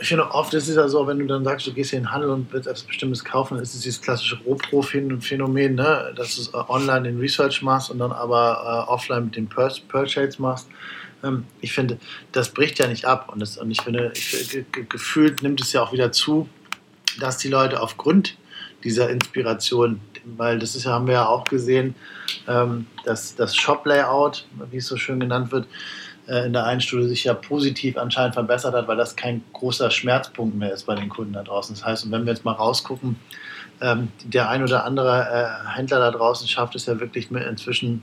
Ich 0.00 0.08
finde 0.08 0.30
oft 0.30 0.52
ist 0.54 0.68
es 0.68 0.76
ja 0.76 0.88
so, 0.88 1.06
wenn 1.06 1.18
du 1.18 1.26
dann 1.26 1.44
sagst, 1.44 1.66
du 1.66 1.72
gehst 1.72 1.90
hier 1.90 1.98
in 1.98 2.04
den 2.04 2.12
Handel 2.12 2.30
und 2.30 2.52
willst 2.52 2.66
etwas 2.66 2.82
Bestimmtes 2.82 3.24
kaufen, 3.24 3.58
ist 3.58 3.74
es 3.74 3.82
dieses 3.82 4.00
klassische 4.00 4.38
Rohpro-Phänomen, 4.44 5.74
ne? 5.74 6.12
dass 6.16 6.36
du 6.36 6.58
online 6.68 7.02
den 7.02 7.18
Research 7.18 7.62
machst 7.62 7.90
und 7.90 7.98
dann 7.98 8.12
aber 8.12 8.86
äh, 8.88 8.90
offline 8.90 9.26
mit 9.26 9.36
dem 9.36 9.48
Purchase 9.48 10.40
machst. 10.40 10.68
Ähm, 11.22 11.44
ich 11.60 11.72
finde, 11.72 11.98
das 12.32 12.50
bricht 12.50 12.78
ja 12.78 12.86
nicht 12.86 13.04
ab. 13.04 13.30
Und, 13.32 13.40
das, 13.40 13.56
und 13.56 13.70
ich 13.70 13.80
finde, 13.80 14.12
ich, 14.14 14.64
gefühlt 14.88 15.42
nimmt 15.42 15.60
es 15.60 15.72
ja 15.72 15.82
auch 15.82 15.92
wieder 15.92 16.12
zu, 16.12 16.48
dass 17.20 17.38
die 17.38 17.48
Leute 17.48 17.80
aufgrund 17.80 18.36
dieser 18.84 19.10
Inspiration, 19.10 20.00
weil 20.36 20.58
das 20.58 20.76
ist 20.76 20.86
haben 20.86 21.06
wir 21.06 21.14
ja 21.14 21.26
auch 21.26 21.44
gesehen, 21.44 21.94
ähm, 22.46 22.86
dass 23.04 23.34
das 23.34 23.56
Shop-Layout, 23.56 24.46
wie 24.70 24.76
es 24.76 24.86
so 24.86 24.96
schön 24.96 25.20
genannt 25.20 25.50
wird, 25.52 25.66
äh, 25.66 25.68
in 26.28 26.52
der 26.52 26.64
einen 26.64 26.80
Studie 26.80 27.06
sich 27.06 27.24
ja 27.24 27.34
positiv 27.34 27.96
anscheinend 27.96 28.34
verbessert 28.34 28.74
hat, 28.74 28.88
weil 28.88 28.96
das 28.96 29.14
kein 29.14 29.44
großer 29.52 29.90
Schmerzpunkt 29.90 30.56
mehr 30.56 30.72
ist 30.72 30.84
bei 30.84 30.96
den 30.96 31.08
Kunden 31.08 31.34
da 31.34 31.42
draußen. 31.42 31.74
Das 31.76 31.84
heißt, 31.84 32.04
und 32.04 32.12
wenn 32.12 32.26
wir 32.26 32.32
jetzt 32.32 32.44
mal 32.44 32.52
rausgucken, 32.52 33.16
ähm, 33.80 34.08
der 34.24 34.48
ein 34.48 34.62
oder 34.62 34.84
andere 34.84 35.28
äh, 35.30 35.76
Händler 35.76 35.98
da 35.98 36.10
draußen 36.10 36.48
schafft 36.48 36.74
es 36.74 36.86
ja 36.86 36.98
wirklich 36.98 37.30
inzwischen 37.30 38.02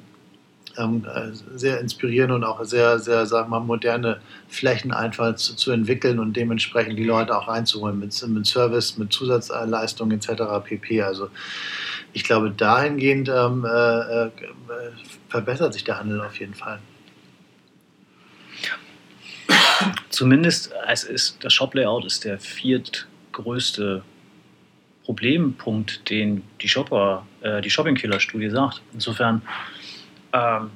ähm, 0.77 1.05
äh, 1.05 1.31
sehr 1.55 1.79
inspirierende 1.79 2.35
und 2.35 2.43
auch 2.43 2.63
sehr, 2.63 2.99
sehr, 2.99 3.25
sagen 3.25 3.49
wir 3.51 3.59
mal, 3.59 3.65
moderne 3.65 4.19
Flächen 4.47 4.91
einfach 4.91 5.35
zu, 5.35 5.55
zu, 5.55 5.71
entwickeln 5.71 6.19
und 6.19 6.33
dementsprechend 6.33 6.97
die 6.97 7.03
Leute 7.03 7.37
auch 7.37 7.47
reinzuholen 7.47 7.99
mit, 7.99 8.27
mit 8.27 8.47
Service, 8.47 8.97
mit 8.97 9.13
Zusatzleistungen 9.13 10.17
etc. 10.17 10.43
pp. 10.63 11.01
Also 11.01 11.29
ich 12.13 12.23
glaube, 12.23 12.51
dahingehend 12.51 13.29
ähm, 13.29 13.65
äh, 13.65 14.25
äh, 14.25 14.31
verbessert 15.29 15.73
sich 15.73 15.83
der 15.83 15.99
Handel 15.99 16.21
auf 16.21 16.39
jeden 16.39 16.53
Fall. 16.53 16.79
Zumindest 20.13 20.71
es 20.87 21.03
ist, 21.03 21.43
das 21.43 21.53
Shop-Layout 21.53 22.05
ist 22.05 22.23
der 22.23 22.39
viertgrößte 22.39 24.03
Problempunkt, 25.03 26.09
den 26.09 26.43
die 26.61 26.69
Shopper, 26.69 27.25
äh, 27.41 27.61
die 27.61 27.69
Shopping-Killer-Studie 27.69 28.49
sagt. 28.49 28.81
Insofern 28.93 29.41
ähm, 30.33 30.69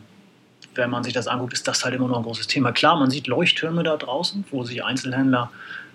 wenn 0.73 0.89
man 0.89 1.03
sich 1.03 1.13
das 1.13 1.27
anguckt, 1.27 1.53
ist 1.53 1.67
das 1.67 1.83
halt 1.83 1.95
immer 1.95 2.07
noch 2.07 2.17
ein 2.17 2.23
großes 2.23 2.47
Thema. 2.47 2.71
Klar, 2.71 2.97
man 2.97 3.09
sieht 3.09 3.27
Leuchttürme 3.27 3.83
da 3.83 3.97
draußen, 3.97 4.45
wo 4.51 4.63
sich 4.63 4.83
Einzelhändler 4.83 5.51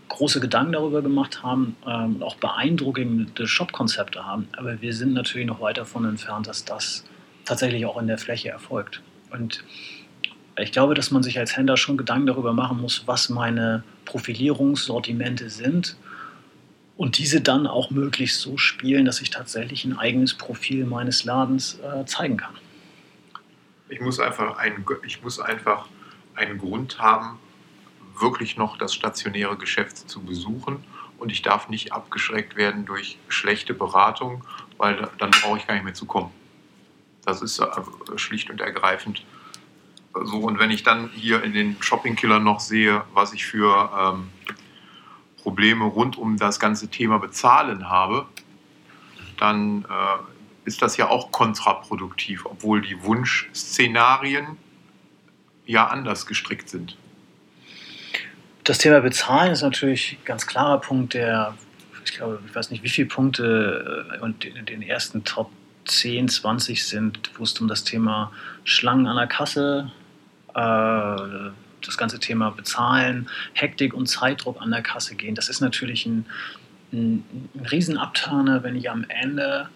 große 0.08 0.40
Gedanken 0.40 0.72
darüber 0.72 1.00
gemacht 1.00 1.42
haben 1.42 1.76
ähm, 1.86 2.16
und 2.16 2.22
auch 2.22 2.36
beeindruckende 2.36 3.46
Shop-Konzepte 3.46 4.26
haben. 4.26 4.48
Aber 4.56 4.82
wir 4.82 4.92
sind 4.92 5.14
natürlich 5.14 5.46
noch 5.46 5.60
weit 5.60 5.78
davon 5.78 6.04
entfernt, 6.04 6.46
dass 6.46 6.64
das 6.64 7.04
tatsächlich 7.44 7.86
auch 7.86 7.98
in 7.98 8.08
der 8.08 8.18
Fläche 8.18 8.50
erfolgt. 8.50 9.00
Und 9.30 9.64
ich 10.62 10.72
glaube, 10.72 10.94
dass 10.94 11.10
man 11.10 11.22
sich 11.22 11.38
als 11.38 11.56
Händler 11.56 11.76
schon 11.76 11.96
Gedanken 11.96 12.26
darüber 12.26 12.52
machen 12.52 12.80
muss, 12.80 13.06
was 13.06 13.28
meine 13.28 13.82
Profilierungssortimente 14.04 15.50
sind 15.50 15.96
und 16.96 17.18
diese 17.18 17.40
dann 17.40 17.66
auch 17.66 17.90
möglichst 17.90 18.40
so 18.40 18.56
spielen, 18.56 19.04
dass 19.04 19.20
ich 19.20 19.30
tatsächlich 19.30 19.84
ein 19.84 19.98
eigenes 19.98 20.34
Profil 20.34 20.84
meines 20.84 21.24
Ladens 21.24 21.78
äh, 21.80 22.04
zeigen 22.04 22.36
kann. 22.36 22.54
Ich 23.88 24.00
muss 24.00 24.20
einfach 24.20 24.56
einen, 24.56 24.84
ich 25.04 25.22
muss 25.22 25.40
einfach 25.40 25.88
einen 26.34 26.58
Grund 26.58 26.98
haben, 26.98 27.38
wirklich 28.18 28.56
noch 28.56 28.78
das 28.78 28.94
stationäre 28.94 29.56
Geschäft 29.56 30.08
zu 30.08 30.22
besuchen. 30.22 30.84
Und 31.18 31.30
ich 31.30 31.42
darf 31.42 31.68
nicht 31.68 31.92
abgeschreckt 31.92 32.56
werden 32.56 32.84
durch 32.84 33.16
schlechte 33.28 33.74
Beratung, 33.74 34.44
weil 34.76 35.08
dann 35.18 35.30
brauche 35.30 35.58
ich 35.58 35.66
gar 35.66 35.74
nicht 35.74 35.84
mehr 35.84 35.94
zu 35.94 36.06
kommen. 36.06 36.30
Das 37.24 37.42
ist 37.42 37.60
äh, 37.60 37.66
schlicht 38.16 38.50
und 38.50 38.60
ergreifend 38.60 39.24
so. 40.14 40.38
Und 40.38 40.58
wenn 40.58 40.70
ich 40.70 40.82
dann 40.82 41.10
hier 41.14 41.42
in 41.42 41.52
den 41.52 41.76
Shopping-Killer 41.80 42.38
noch 42.38 42.60
sehe, 42.60 43.04
was 43.12 43.32
ich 43.32 43.44
für 43.44 43.90
ähm, 43.98 44.30
Probleme 45.42 45.84
rund 45.84 46.16
um 46.16 46.36
das 46.36 46.60
ganze 46.60 46.88
Thema 46.88 47.18
Bezahlen 47.18 47.88
habe, 47.88 48.26
dann 49.38 49.84
äh, 49.84 50.66
ist 50.68 50.82
das 50.82 50.96
ja 50.96 51.08
auch 51.08 51.32
kontraproduktiv, 51.32 52.46
obwohl 52.46 52.80
die 52.80 53.02
Wunschszenarien 53.02 54.56
ja 55.66 55.86
anders 55.88 56.26
gestrickt 56.26 56.68
sind. 56.68 56.96
Das 58.64 58.78
Thema 58.78 59.00
Bezahlen 59.00 59.52
ist 59.52 59.62
natürlich 59.62 60.18
ein 60.20 60.24
ganz 60.24 60.46
klarer 60.46 60.80
Punkt, 60.80 61.14
der, 61.14 61.56
ich 62.04 62.12
glaube, 62.12 62.40
ich 62.46 62.54
weiß 62.54 62.70
nicht, 62.70 62.84
wie 62.84 62.88
viele 62.88 63.08
Punkte 63.08 64.06
äh, 64.14 64.20
und 64.20 64.44
in 64.44 64.64
den 64.66 64.82
ersten 64.82 65.24
Top 65.24 65.50
10, 65.86 66.28
20 66.28 66.86
sind, 66.86 67.30
wo 67.36 67.42
es 67.42 67.58
um 67.60 67.66
das 67.66 67.82
Thema 67.82 68.30
Schlangen 68.62 69.08
an 69.08 69.16
der 69.16 69.26
Kasse, 69.26 69.90
das 70.54 71.96
ganze 71.96 72.18
Thema 72.18 72.50
Bezahlen, 72.50 73.28
Hektik 73.54 73.94
und 73.94 74.06
Zeitdruck 74.06 74.60
an 74.60 74.70
der 74.70 74.82
Kasse 74.82 75.14
gehen. 75.14 75.34
Das 75.34 75.48
ist 75.48 75.60
natürlich 75.60 76.06
ein, 76.06 76.26
ein, 76.92 77.24
ein 77.54 77.66
Riesenabturner, 77.66 78.62
wenn 78.62 78.76
ich 78.76 78.90
am 78.90 79.04
Ende 79.08 79.68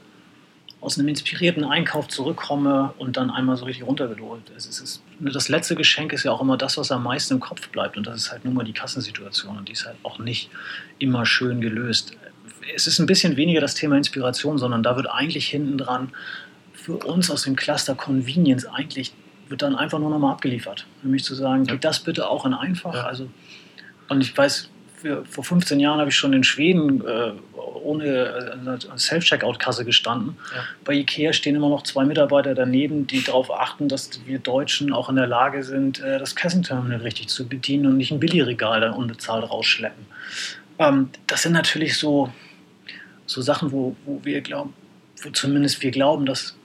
aus 0.80 0.98
einem 0.98 1.08
inspirierten 1.08 1.64
Einkauf 1.64 2.06
zurückkomme 2.08 2.92
und 2.98 3.16
dann 3.16 3.30
einmal 3.30 3.56
so 3.56 3.64
richtig 3.64 3.86
runtergeholt. 3.86 4.42
Es 4.56 4.66
ist, 4.66 5.02
das 5.20 5.48
letzte 5.48 5.74
Geschenk 5.74 6.12
ist 6.12 6.24
ja 6.24 6.32
auch 6.32 6.40
immer 6.40 6.56
das, 6.56 6.76
was 6.76 6.92
am 6.92 7.02
meisten 7.02 7.34
im 7.34 7.40
Kopf 7.40 7.68
bleibt. 7.70 7.96
Und 7.96 8.06
das 8.06 8.16
ist 8.16 8.30
halt 8.30 8.44
nun 8.44 8.54
mal 8.54 8.64
die 8.64 8.72
Kassensituation. 8.72 9.56
Und 9.56 9.68
die 9.68 9.72
ist 9.72 9.86
halt 9.86 9.96
auch 10.02 10.18
nicht 10.18 10.50
immer 10.98 11.24
schön 11.24 11.60
gelöst. 11.60 12.16
Es 12.74 12.86
ist 12.86 12.98
ein 12.98 13.06
bisschen 13.06 13.36
weniger 13.36 13.60
das 13.60 13.74
Thema 13.74 13.96
Inspiration, 13.96 14.58
sondern 14.58 14.82
da 14.82 14.96
wird 14.96 15.10
eigentlich 15.10 15.48
hinten 15.48 15.78
dran 15.78 16.12
für 16.74 16.98
uns 16.98 17.30
aus 17.30 17.42
dem 17.42 17.56
Cluster 17.56 17.94
Convenience 17.94 18.66
eigentlich 18.66 19.12
wird 19.48 19.62
dann 19.62 19.76
einfach 19.76 19.98
nur 19.98 20.10
nochmal 20.10 20.32
abgeliefert. 20.32 20.86
Nämlich 21.02 21.24
zu 21.24 21.34
sagen, 21.34 21.64
geht 21.64 21.84
das 21.84 22.00
bitte 22.00 22.28
auch 22.28 22.46
in 22.46 22.54
einfach? 22.54 22.94
Ja. 22.94 23.04
Also, 23.04 23.28
und 24.08 24.20
ich 24.20 24.36
weiß, 24.36 24.70
für, 24.96 25.24
vor 25.26 25.44
15 25.44 25.78
Jahren 25.78 26.00
habe 26.00 26.10
ich 26.10 26.16
schon 26.16 26.32
in 26.32 26.42
Schweden 26.44 27.06
äh, 27.06 27.32
ohne 27.86 28.58
eine 28.60 28.98
Self-Checkout-Kasse 28.98 29.84
gestanden. 29.84 30.36
Ja. 30.54 30.64
Bei 30.84 30.94
Ikea 30.94 31.32
stehen 31.32 31.54
immer 31.54 31.68
noch 31.68 31.82
zwei 31.82 32.04
Mitarbeiter 32.04 32.54
daneben, 32.54 33.06
die 33.06 33.22
darauf 33.22 33.50
achten, 33.50 33.88
dass 33.88 34.10
wir 34.26 34.38
Deutschen 34.38 34.92
auch 34.92 35.08
in 35.08 35.16
der 35.16 35.26
Lage 35.26 35.62
sind, 35.62 36.00
äh, 36.00 36.18
das 36.18 36.34
Kassenterminal 36.34 37.00
richtig 37.00 37.28
zu 37.28 37.46
bedienen 37.46 37.86
und 37.86 37.96
nicht 37.96 38.10
ein 38.10 38.20
Billigregal 38.20 38.80
dann 38.80 38.92
unbezahlt 38.92 39.48
rausschleppen. 39.48 40.06
Ähm, 40.78 41.10
das 41.26 41.42
sind 41.42 41.52
natürlich 41.52 41.96
so, 41.98 42.32
so 43.26 43.40
Sachen, 43.42 43.72
wo, 43.72 43.96
wo 44.04 44.20
wir 44.24 44.40
glauben, 44.40 44.74
wo 45.22 45.30
zumindest 45.30 45.82
wir 45.82 45.90
glauben, 45.90 46.26
dass 46.26 46.56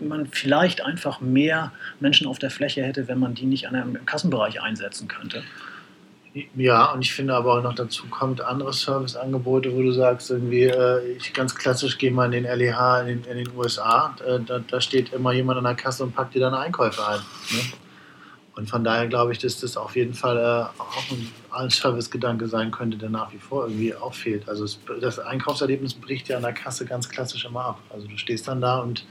man 0.00 0.26
vielleicht 0.26 0.84
einfach 0.84 1.20
mehr 1.20 1.72
Menschen 2.00 2.26
auf 2.26 2.38
der 2.38 2.50
Fläche 2.50 2.82
hätte, 2.82 3.08
wenn 3.08 3.18
man 3.18 3.34
die 3.34 3.46
nicht 3.46 3.68
einem 3.68 4.04
Kassenbereich 4.06 4.62
einsetzen 4.62 5.08
könnte. 5.08 5.42
Ja, 6.54 6.92
und 6.92 7.02
ich 7.02 7.12
finde 7.12 7.34
aber 7.34 7.54
auch 7.58 7.62
noch 7.62 7.74
dazu 7.74 8.06
kommt 8.06 8.40
andere 8.40 8.72
Serviceangebote, 8.72 9.74
wo 9.74 9.82
du 9.82 9.92
sagst, 9.92 10.30
irgendwie, 10.30 10.64
äh, 10.64 11.16
ich 11.16 11.32
ganz 11.32 11.54
klassisch 11.54 11.98
gehe 11.98 12.12
mal 12.12 12.32
in 12.32 12.44
den 12.44 12.44
LEH 12.44 13.00
in 13.00 13.06
den, 13.06 13.24
in 13.24 13.44
den 13.44 13.56
USA, 13.56 14.14
äh, 14.24 14.38
da, 14.44 14.60
da, 14.60 14.80
steht 14.80 15.12
immer 15.12 15.32
jemand 15.32 15.58
an 15.58 15.64
der 15.64 15.74
Kasse 15.74 16.04
und 16.04 16.14
packt 16.14 16.34
dir 16.34 16.40
deine 16.40 16.58
Einkäufe 16.58 17.04
ein. 17.06 17.20
Ne? 17.50 17.60
Und 18.58 18.68
von 18.68 18.82
daher 18.82 19.06
glaube 19.06 19.30
ich, 19.30 19.38
dass 19.38 19.60
das 19.60 19.76
auf 19.76 19.94
jeden 19.94 20.14
Fall 20.14 20.36
äh, 20.36 20.82
auch 20.82 21.04
ein 21.52 21.70
Servicegedanke 21.70 22.48
sein 22.48 22.72
könnte, 22.72 22.98
der 22.98 23.08
nach 23.08 23.32
wie 23.32 23.38
vor 23.38 23.68
irgendwie 23.68 23.94
auch 23.94 24.12
fehlt. 24.12 24.48
Also 24.48 24.64
es, 24.64 24.80
das 25.00 25.20
Einkaufserlebnis 25.20 25.94
bricht 25.94 26.26
ja 26.26 26.38
an 26.38 26.42
der 26.42 26.54
Kasse 26.54 26.84
ganz 26.84 27.08
klassisch 27.08 27.44
immer 27.44 27.64
ab. 27.64 27.80
Also 27.88 28.08
du 28.08 28.18
stehst 28.18 28.48
dann 28.48 28.60
da 28.60 28.78
und 28.78 29.06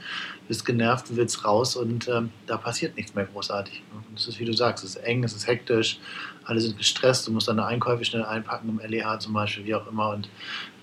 bist 0.48 0.66
genervt, 0.66 1.06
willst 1.16 1.46
raus 1.46 1.76
und 1.76 2.08
ähm, 2.08 2.28
da 2.46 2.58
passiert 2.58 2.94
nichts 2.98 3.14
mehr 3.14 3.24
großartig. 3.24 3.82
Und 3.94 4.18
es 4.18 4.28
ist, 4.28 4.38
wie 4.38 4.44
du 4.44 4.52
sagst, 4.52 4.84
es 4.84 4.96
ist 4.96 5.04
eng, 5.04 5.24
es 5.24 5.32
ist 5.32 5.46
hektisch, 5.46 5.98
alle 6.44 6.60
sind 6.60 6.76
gestresst, 6.76 7.26
du 7.26 7.32
musst 7.32 7.48
deine 7.48 7.64
Einkäufe 7.64 8.04
schnell 8.04 8.24
einpacken 8.24 8.68
im 8.68 8.90
LEH 8.90 9.18
zum 9.20 9.32
Beispiel, 9.32 9.64
wie 9.64 9.74
auch 9.74 9.86
immer. 9.86 10.10
Und 10.10 10.28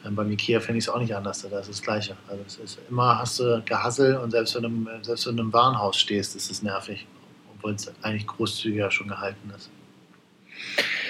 ähm, 0.04 0.16
beim 0.16 0.32
Ikea 0.32 0.60
finde 0.60 0.80
ich 0.80 0.86
es 0.86 0.90
auch 0.90 1.00
nicht 1.00 1.16
anders, 1.16 1.48
da 1.48 1.60
ist 1.60 1.70
das 1.70 1.84
Gleiche. 1.84 2.18
Also 2.28 2.44
es 2.48 2.58
ist 2.58 2.80
immer 2.90 3.20
hast 3.20 3.38
du 3.38 3.62
Gehassel 3.64 4.18
und 4.18 4.32
selbst 4.32 4.56
wenn 4.56 4.64
du, 4.64 5.04
selbst 5.04 5.28
wenn 5.28 5.38
du 5.38 5.44
im 5.44 5.54
Warenhaus 5.54 5.98
stehst, 6.00 6.36
ist 6.36 6.50
es 6.50 6.64
nervig 6.64 7.06
obwohl 7.66 7.76
es 7.76 7.92
eigentlich 8.04 8.28
großzügiger 8.28 8.92
schon 8.92 9.08
gehalten 9.08 9.52
ist. 9.56 9.72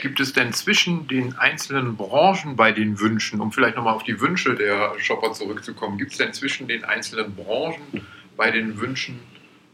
Gibt 0.02 0.20
es 0.20 0.32
denn 0.32 0.54
zwischen 0.54 1.08
den 1.08 1.36
einzelnen 1.38 1.98
Branchen 1.98 2.56
bei 2.56 2.72
den 2.72 3.00
Wünschen, 3.00 3.42
um 3.42 3.52
vielleicht 3.52 3.76
nochmal 3.76 3.94
auf 3.94 4.04
die 4.04 4.22
Wünsche 4.22 4.56
der 4.56 4.94
Shopper 5.00 5.34
zurückzukommen, 5.34 5.98
gibt 5.98 6.14
es 6.14 6.18
denn 6.18 6.32
zwischen 6.34 6.68
den 6.68 6.86
einzelnen 6.86 7.36
Branchen 7.36 8.06
bei 8.38 8.52
den 8.52 8.80
Wünschen 8.80 9.20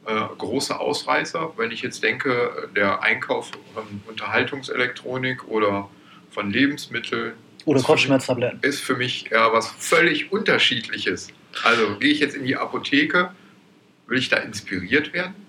äh, 0.07 0.21
große 0.37 0.79
Ausreißer? 0.79 1.53
Wenn 1.57 1.71
ich 1.71 1.81
jetzt 1.81 2.01
denke, 2.01 2.69
der 2.75 3.03
Einkauf 3.03 3.51
von 3.73 3.83
Unterhaltungselektronik 4.07 5.47
oder 5.47 5.89
von 6.31 6.49
Lebensmitteln 6.49 7.33
oder 7.65 7.81
Kopfschmerztabletten 7.81 8.59
ist 8.63 8.81
für 8.81 8.95
mich 8.95 9.29
ja 9.29 9.53
was 9.53 9.67
völlig 9.67 10.31
Unterschiedliches. 10.31 11.27
Also 11.63 11.97
gehe 11.97 12.11
ich 12.11 12.19
jetzt 12.19 12.35
in 12.35 12.45
die 12.45 12.55
Apotheke, 12.55 13.31
will 14.07 14.17
ich 14.17 14.29
da 14.29 14.37
inspiriert 14.37 15.13
werden? 15.13 15.40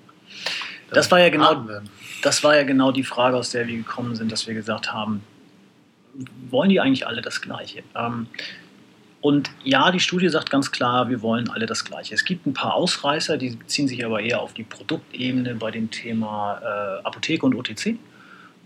Das 0.94 1.10
war 1.10 1.20
ja 1.20 1.28
genau, 1.28 1.66
das 2.22 2.44
war 2.44 2.56
ja 2.56 2.62
genau 2.64 2.92
die 2.92 3.04
Frage, 3.04 3.36
aus 3.36 3.50
der 3.50 3.66
wir 3.66 3.76
gekommen 3.76 4.16
sind, 4.16 4.30
dass 4.30 4.46
wir 4.46 4.54
gesagt 4.54 4.92
haben, 4.92 5.22
wollen 6.50 6.68
die 6.68 6.80
eigentlich 6.80 7.06
alle 7.06 7.22
das 7.22 7.40
Gleiche? 7.40 7.82
Ähm, 7.94 8.26
und 9.20 9.50
ja, 9.62 9.90
die 9.92 10.00
Studie 10.00 10.28
sagt 10.28 10.50
ganz 10.50 10.72
klar, 10.72 11.08
wir 11.08 11.22
wollen 11.22 11.48
alle 11.48 11.66
das 11.66 11.84
Gleiche. 11.84 12.14
Es 12.14 12.24
gibt 12.24 12.44
ein 12.44 12.54
paar 12.54 12.74
Ausreißer, 12.74 13.36
die 13.38 13.50
beziehen 13.50 13.86
sich 13.86 14.04
aber 14.04 14.20
eher 14.20 14.40
auf 14.40 14.52
die 14.52 14.64
Produktebene 14.64 15.54
bei 15.54 15.70
dem 15.70 15.90
Thema 15.90 16.60
äh, 16.60 17.06
Apotheke 17.06 17.46
und 17.46 17.54
OTC. 17.54 17.98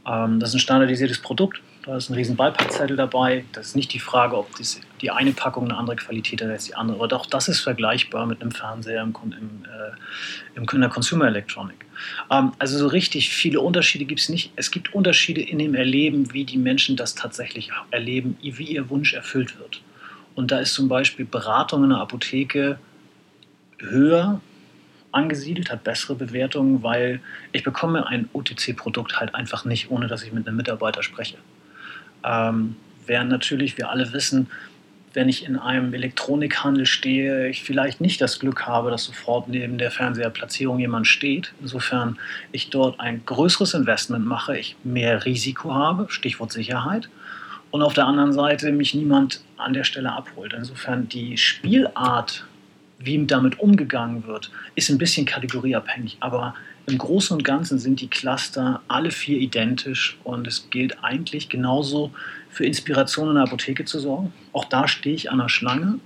Ähm, 0.06 0.40
das 0.40 0.50
ist 0.50 0.54
ein 0.54 0.60
standardisiertes 0.60 1.18
Produkt. 1.18 1.60
Da 1.86 1.96
ist 1.96 2.10
ein 2.10 2.14
riesen 2.14 2.34
Beipackzettel 2.34 2.96
dabei. 2.96 3.44
Das 3.52 3.68
ist 3.68 3.76
nicht 3.76 3.92
die 3.92 4.00
Frage, 4.00 4.36
ob 4.36 4.52
das, 4.56 4.80
die 5.00 5.12
eine 5.12 5.30
Packung 5.30 5.66
eine 5.66 5.78
andere 5.78 5.94
Qualität 5.94 6.42
hat 6.42 6.50
als 6.50 6.64
die 6.64 6.74
andere. 6.74 6.96
Aber 6.96 7.06
doch, 7.06 7.26
das 7.26 7.46
ist 7.46 7.60
vergleichbar 7.60 8.26
mit 8.26 8.42
einem 8.42 8.50
Fernseher 8.50 9.02
im, 9.02 9.14
im, 9.22 9.64
äh, 9.64 10.56
im 10.56 10.66
in 10.68 10.80
der 10.80 10.90
Consumer 10.90 11.28
Electronic. 11.28 11.86
Ähm, 12.28 12.50
also 12.58 12.76
so 12.76 12.88
richtig 12.88 13.30
viele 13.30 13.60
Unterschiede 13.60 14.04
gibt 14.04 14.20
es 14.20 14.28
nicht. 14.28 14.50
Es 14.56 14.72
gibt 14.72 14.94
Unterschiede 14.94 15.40
in 15.40 15.60
dem 15.60 15.76
Erleben, 15.76 16.32
wie 16.32 16.44
die 16.44 16.58
Menschen 16.58 16.96
das 16.96 17.14
tatsächlich 17.14 17.70
erleben, 17.92 18.36
wie 18.42 18.64
ihr 18.64 18.90
Wunsch 18.90 19.14
erfüllt 19.14 19.56
wird. 19.60 19.80
Und 20.34 20.50
da 20.50 20.58
ist 20.58 20.74
zum 20.74 20.88
Beispiel 20.88 21.24
Beratung 21.24 21.84
in 21.84 21.90
der 21.90 22.00
Apotheke 22.00 22.80
höher 23.78 24.40
angesiedelt, 25.12 25.70
hat 25.70 25.84
bessere 25.84 26.16
Bewertungen, 26.16 26.82
weil 26.82 27.20
ich 27.52 27.62
bekomme 27.62 28.08
ein 28.08 28.28
OTC-Produkt 28.32 29.20
halt 29.20 29.36
einfach 29.36 29.64
nicht, 29.64 29.88
ohne 29.88 30.08
dass 30.08 30.24
ich 30.24 30.32
mit 30.32 30.48
einem 30.48 30.56
Mitarbeiter 30.56 31.04
spreche. 31.04 31.36
Ähm, 32.26 32.76
während 33.06 33.30
natürlich 33.30 33.78
wir 33.78 33.90
alle 33.90 34.12
wissen, 34.12 34.48
wenn 35.16 35.30
ich 35.30 35.46
in 35.46 35.56
einem 35.56 35.94
Elektronikhandel 35.94 36.84
stehe, 36.84 37.48
ich 37.48 37.62
vielleicht 37.62 38.02
nicht 38.02 38.20
das 38.20 38.38
Glück 38.38 38.66
habe, 38.66 38.90
dass 38.90 39.04
sofort 39.04 39.48
neben 39.48 39.78
der 39.78 39.90
Fernseherplatzierung 39.90 40.78
jemand 40.78 41.06
steht. 41.06 41.54
Insofern 41.62 42.18
ich 42.52 42.68
dort 42.68 43.00
ein 43.00 43.24
größeres 43.24 43.72
Investment 43.72 44.26
mache, 44.26 44.58
ich 44.58 44.76
mehr 44.84 45.24
Risiko 45.24 45.74
habe, 45.74 46.06
Stichwort 46.10 46.52
Sicherheit 46.52 47.08
und 47.70 47.82
auf 47.82 47.94
der 47.94 48.06
anderen 48.06 48.34
Seite 48.34 48.72
mich 48.72 48.94
niemand 48.94 49.40
an 49.56 49.72
der 49.72 49.84
Stelle 49.84 50.12
abholt. 50.12 50.52
Insofern 50.52 51.08
die 51.08 51.38
Spielart, 51.38 52.44
wie 52.98 53.26
damit 53.26 53.58
umgegangen 53.58 54.26
wird, 54.26 54.50
ist 54.74 54.90
ein 54.90 54.98
bisschen 54.98 55.26
kategorieabhängig, 55.26 56.16
aber 56.20 56.54
im 56.86 56.98
Großen 56.98 57.36
und 57.36 57.42
Ganzen 57.42 57.78
sind 57.78 58.00
die 58.00 58.08
Cluster 58.08 58.80
alle 58.88 59.10
vier 59.10 59.38
identisch 59.38 60.18
und 60.24 60.46
es 60.46 60.70
gilt 60.70 61.02
eigentlich 61.02 61.48
genauso 61.48 62.12
für 62.48 62.64
Inspiration 62.64 63.28
in 63.28 63.34
der 63.34 63.44
Apotheke 63.44 63.84
zu 63.84 63.98
sorgen. 63.98 64.32
Auch 64.52 64.64
da 64.64 64.86
stehe 64.86 65.14
ich 65.14 65.30
an 65.30 65.38
der 65.38 65.48
Schlange 65.48 65.98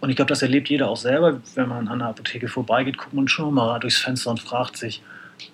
und 0.00 0.10
ich 0.10 0.16
glaube, 0.16 0.28
das 0.28 0.42
erlebt 0.42 0.68
jeder 0.68 0.88
auch 0.88 0.96
selber. 0.96 1.40
Wenn 1.54 1.68
man 1.68 1.88
an 1.88 1.98
der 1.98 2.08
Apotheke 2.08 2.46
vorbeigeht, 2.46 2.98
guckt 2.98 3.14
man 3.14 3.26
schon 3.26 3.54
mal 3.54 3.78
durchs 3.80 3.98
Fenster 3.98 4.30
und 4.30 4.40
fragt 4.40 4.76
sich, 4.76 5.02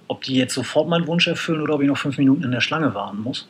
ob 0.08 0.22
die 0.22 0.34
jetzt 0.34 0.54
sofort 0.54 0.88
meinen 0.88 1.06
Wunsch 1.06 1.26
erfüllen 1.26 1.62
oder 1.62 1.74
ob 1.74 1.82
ich 1.82 1.88
noch 1.88 1.98
fünf 1.98 2.18
Minuten 2.18 2.42
in 2.42 2.50
der 2.50 2.60
Schlange 2.60 2.94
warten 2.94 3.22
muss. 3.22 3.48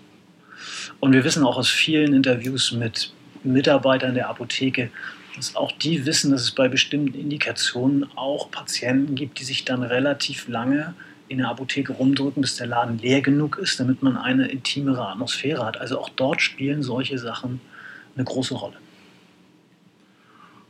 Und 1.01 1.13
wir 1.13 1.25
wissen 1.25 1.45
auch 1.45 1.57
aus 1.57 1.69
vielen 1.69 2.13
Interviews 2.13 2.73
mit 2.73 3.13
Mitarbeitern 3.43 4.15
der 4.15 4.29
Apotheke, 4.29 4.91
dass 5.41 5.57
auch 5.57 5.73
die 5.73 6.05
wissen, 6.05 6.33
dass 6.33 6.43
es 6.43 6.51
bei 6.51 6.69
bestimmten 6.69 7.19
Indikationen 7.19 8.05
auch 8.15 8.51
Patienten 8.51 9.15
gibt, 9.15 9.41
die 9.41 9.45
sich 9.45 9.65
dann 9.65 9.83
relativ 9.83 10.49
lange 10.49 10.95
in 11.29 11.39
der 11.39 11.49
Apotheke 11.49 11.95
rumdrücken, 11.95 12.43
bis 12.43 12.57
der 12.57 12.67
Laden 12.67 12.99
leer 12.99 13.23
genug 13.23 13.57
ist, 13.57 13.81
damit 13.81 14.03
man 14.03 14.19
eine 14.19 14.49
intimere 14.49 15.09
Atmosphäre 15.09 15.65
hat. 15.65 15.81
Also 15.81 15.99
auch 15.99 16.11
dort 16.11 16.43
spielen 16.43 16.83
solche 16.83 17.19
Sachen 17.19 17.63
eine 18.17 18.25
große 18.25 18.55
Rolle. 18.55 18.77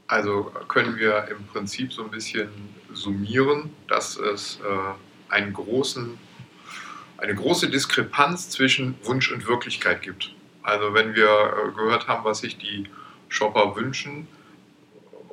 Also 0.07 0.53
können 0.69 0.97
wir 0.97 1.27
im 1.29 1.45
Prinzip 1.47 1.93
so 1.93 2.05
ein 2.05 2.11
bisschen 2.13 2.49
summieren, 2.93 3.71
dass 3.89 4.17
es 4.17 4.61
äh, 4.61 5.33
einen 5.33 5.53
großen 5.53 6.17
eine 7.19 7.35
große 7.35 7.69
Diskrepanz 7.69 8.51
zwischen 8.51 8.95
Wunsch 9.03 9.33
und 9.33 9.49
Wirklichkeit 9.49 10.01
gibt. 10.03 10.33
Also 10.63 10.95
wenn 10.95 11.17
wir 11.17 11.27
äh, 11.27 11.73
gehört 11.77 12.07
haben, 12.07 12.25
was 12.25 12.39
sich 12.39 12.57
die 12.57 12.85
Shopper 13.29 13.75
wünschen 13.75 14.29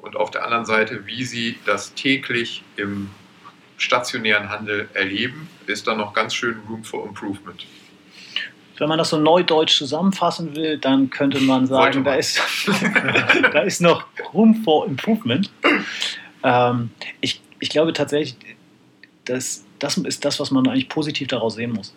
und 0.01 0.16
auf 0.16 0.32
der 0.32 0.46
anderen 0.46 0.66
Seite, 0.66 1.06
wie 1.06 1.24
sie 1.24 1.58
das 1.66 1.93
täglich 1.93 2.63
im 2.76 3.10
stationären 3.78 4.50
Handel 4.50 4.89
erleben, 4.93 5.50
ist 5.67 5.88
da 5.88 5.95
noch 5.95 6.13
ganz 6.13 6.34
schön 6.34 6.58
Room 6.69 6.84
for 6.84 7.06
Improvement. 7.06 7.65
Wenn 8.78 8.89
man 8.89 8.98
das 8.98 9.10
so 9.10 9.17
neudeutsch 9.17 9.78
zusammenfassen 9.78 10.56
will, 10.56 10.78
dann 10.78 11.10
könnte 11.10 11.39
man 11.41 11.65
sagen, 11.65 12.04
da 12.04 12.15
ist, 12.15 12.39
da 13.54 13.62
ist 13.62 13.82
noch 13.82 14.06
Room 14.34 14.63
for 14.63 14.86
Improvement. 14.86 15.52
Ähm, 16.43 16.91
ich, 17.21 17.41
ich 17.60 17.69
glaube 17.69 17.93
tatsächlich, 17.93 18.36
dass 19.26 19.65
das 19.80 19.98
ist 19.98 20.26
das, 20.26 20.39
was 20.39 20.52
man 20.52 20.67
eigentlich 20.67 20.89
positiv 20.89 21.28
daraus 21.28 21.56
sehen 21.56 21.71
muss. 21.71 21.93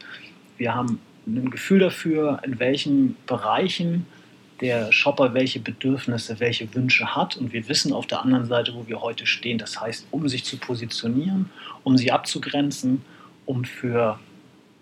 Wir 0.59 0.75
haben 0.75 1.01
ein 1.27 1.51
Gefühl 1.51 1.81
dafür, 1.81 2.41
in 2.45 2.59
welchen 2.59 3.17
Bereichen 3.27 4.07
der 4.61 4.93
Shopper 4.93 5.35
welche 5.35 5.61
Bedürfnisse, 5.61 6.41
welche 6.41 6.73
Wünsche 6.75 7.15
hat. 7.15 7.37
Und 7.37 7.53
wir 7.53 7.69
wissen 7.69 7.93
auf 7.93 8.07
der 8.07 8.23
anderen 8.23 8.47
Seite, 8.47 8.75
wo 8.75 8.87
wir 8.87 9.01
heute 9.01 9.27
stehen. 9.27 9.59
Das 9.59 9.81
heißt, 9.81 10.07
um 10.11 10.29
sich 10.29 10.45
zu 10.45 10.59
positionieren, 10.59 11.51
um 11.83 11.97
sie 11.97 12.13
abzugrenzen, 12.13 13.03
um 13.47 13.65
für 13.65 14.19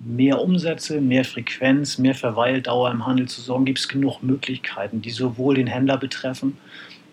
mehr 0.00 0.40
Umsätze, 0.40 1.00
mehr 1.00 1.24
Frequenz, 1.24 1.98
mehr 1.98 2.14
Verweildauer 2.14 2.90
im 2.90 3.06
Handel 3.06 3.28
zu 3.28 3.40
sorgen, 3.40 3.64
gibt 3.64 3.78
es 3.78 3.88
genug 3.88 4.22
Möglichkeiten, 4.22 5.02
die 5.02 5.10
sowohl 5.10 5.56
den 5.56 5.66
Händler 5.66 5.96
betreffen, 5.96 6.56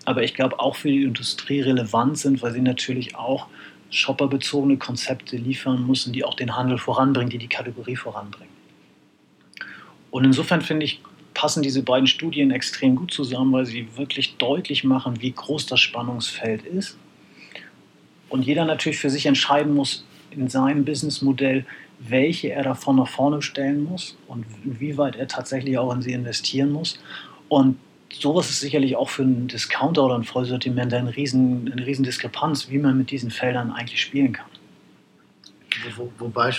aber 0.05 0.23
ich 0.23 0.35
glaube 0.35 0.59
auch 0.59 0.75
für 0.75 0.89
die 0.89 1.03
Industrie 1.03 1.61
relevant 1.61 2.17
sind, 2.19 2.41
weil 2.43 2.53
sie 2.53 2.61
natürlich 2.61 3.15
auch 3.15 3.47
shopperbezogene 3.89 4.77
Konzepte 4.77 5.37
liefern 5.37 5.87
müssen, 5.87 6.13
die 6.13 6.23
auch 6.23 6.35
den 6.35 6.55
Handel 6.55 6.77
voranbringen, 6.77 7.29
die 7.29 7.37
die 7.37 7.47
Kategorie 7.47 7.95
voranbringen. 7.95 8.53
Und 10.11 10.25
insofern 10.25 10.61
finde 10.61 10.85
ich, 10.85 11.01
passen 11.35 11.61
diese 11.61 11.83
beiden 11.83 12.07
Studien 12.07 12.49
extrem 12.49 12.95
gut 12.95 13.13
zusammen, 13.13 13.53
weil 13.53 13.67
sie 13.67 13.87
wirklich 13.95 14.37
deutlich 14.37 14.83
machen, 14.83 15.21
wie 15.21 15.31
groß 15.31 15.67
das 15.67 15.79
Spannungsfeld 15.79 16.63
ist. 16.63 16.97
Und 18.29 18.41
jeder 18.43 18.65
natürlich 18.65 18.97
für 18.97 19.11
sich 19.11 19.27
entscheiden 19.27 19.75
muss 19.75 20.03
in 20.31 20.47
seinem 20.47 20.83
Businessmodell, 20.83 21.65
welche 21.99 22.51
er 22.51 22.63
davon 22.63 22.95
nach 22.95 23.07
vorne 23.07 23.41
stellen 23.41 23.83
muss 23.83 24.17
und 24.27 24.45
inwieweit 24.63 25.15
er 25.15 25.27
tatsächlich 25.27 25.77
auch 25.77 25.93
in 25.93 26.01
sie 26.01 26.13
investieren 26.13 26.71
muss. 26.71 26.99
Und 27.47 27.77
sowas 28.11 28.49
ist 28.49 28.61
sicherlich 28.61 28.95
auch 28.95 29.09
für 29.09 29.23
einen 29.23 29.47
Discounter 29.47 30.05
oder 30.05 30.15
ein 30.15 30.23
Vollsortiment 30.23 30.93
eine 30.93 31.15
riesen, 31.15 31.71
eine 31.71 31.85
riesen 31.85 32.03
Diskrepanz, 32.03 32.69
wie 32.69 32.79
man 32.79 32.97
mit 32.97 33.11
diesen 33.11 33.29
Feldern 33.29 33.71
eigentlich 33.71 34.01
spielen 34.01 34.33
kann. 34.33 34.49
Wo, 35.95 36.11
wobei, 36.17 36.51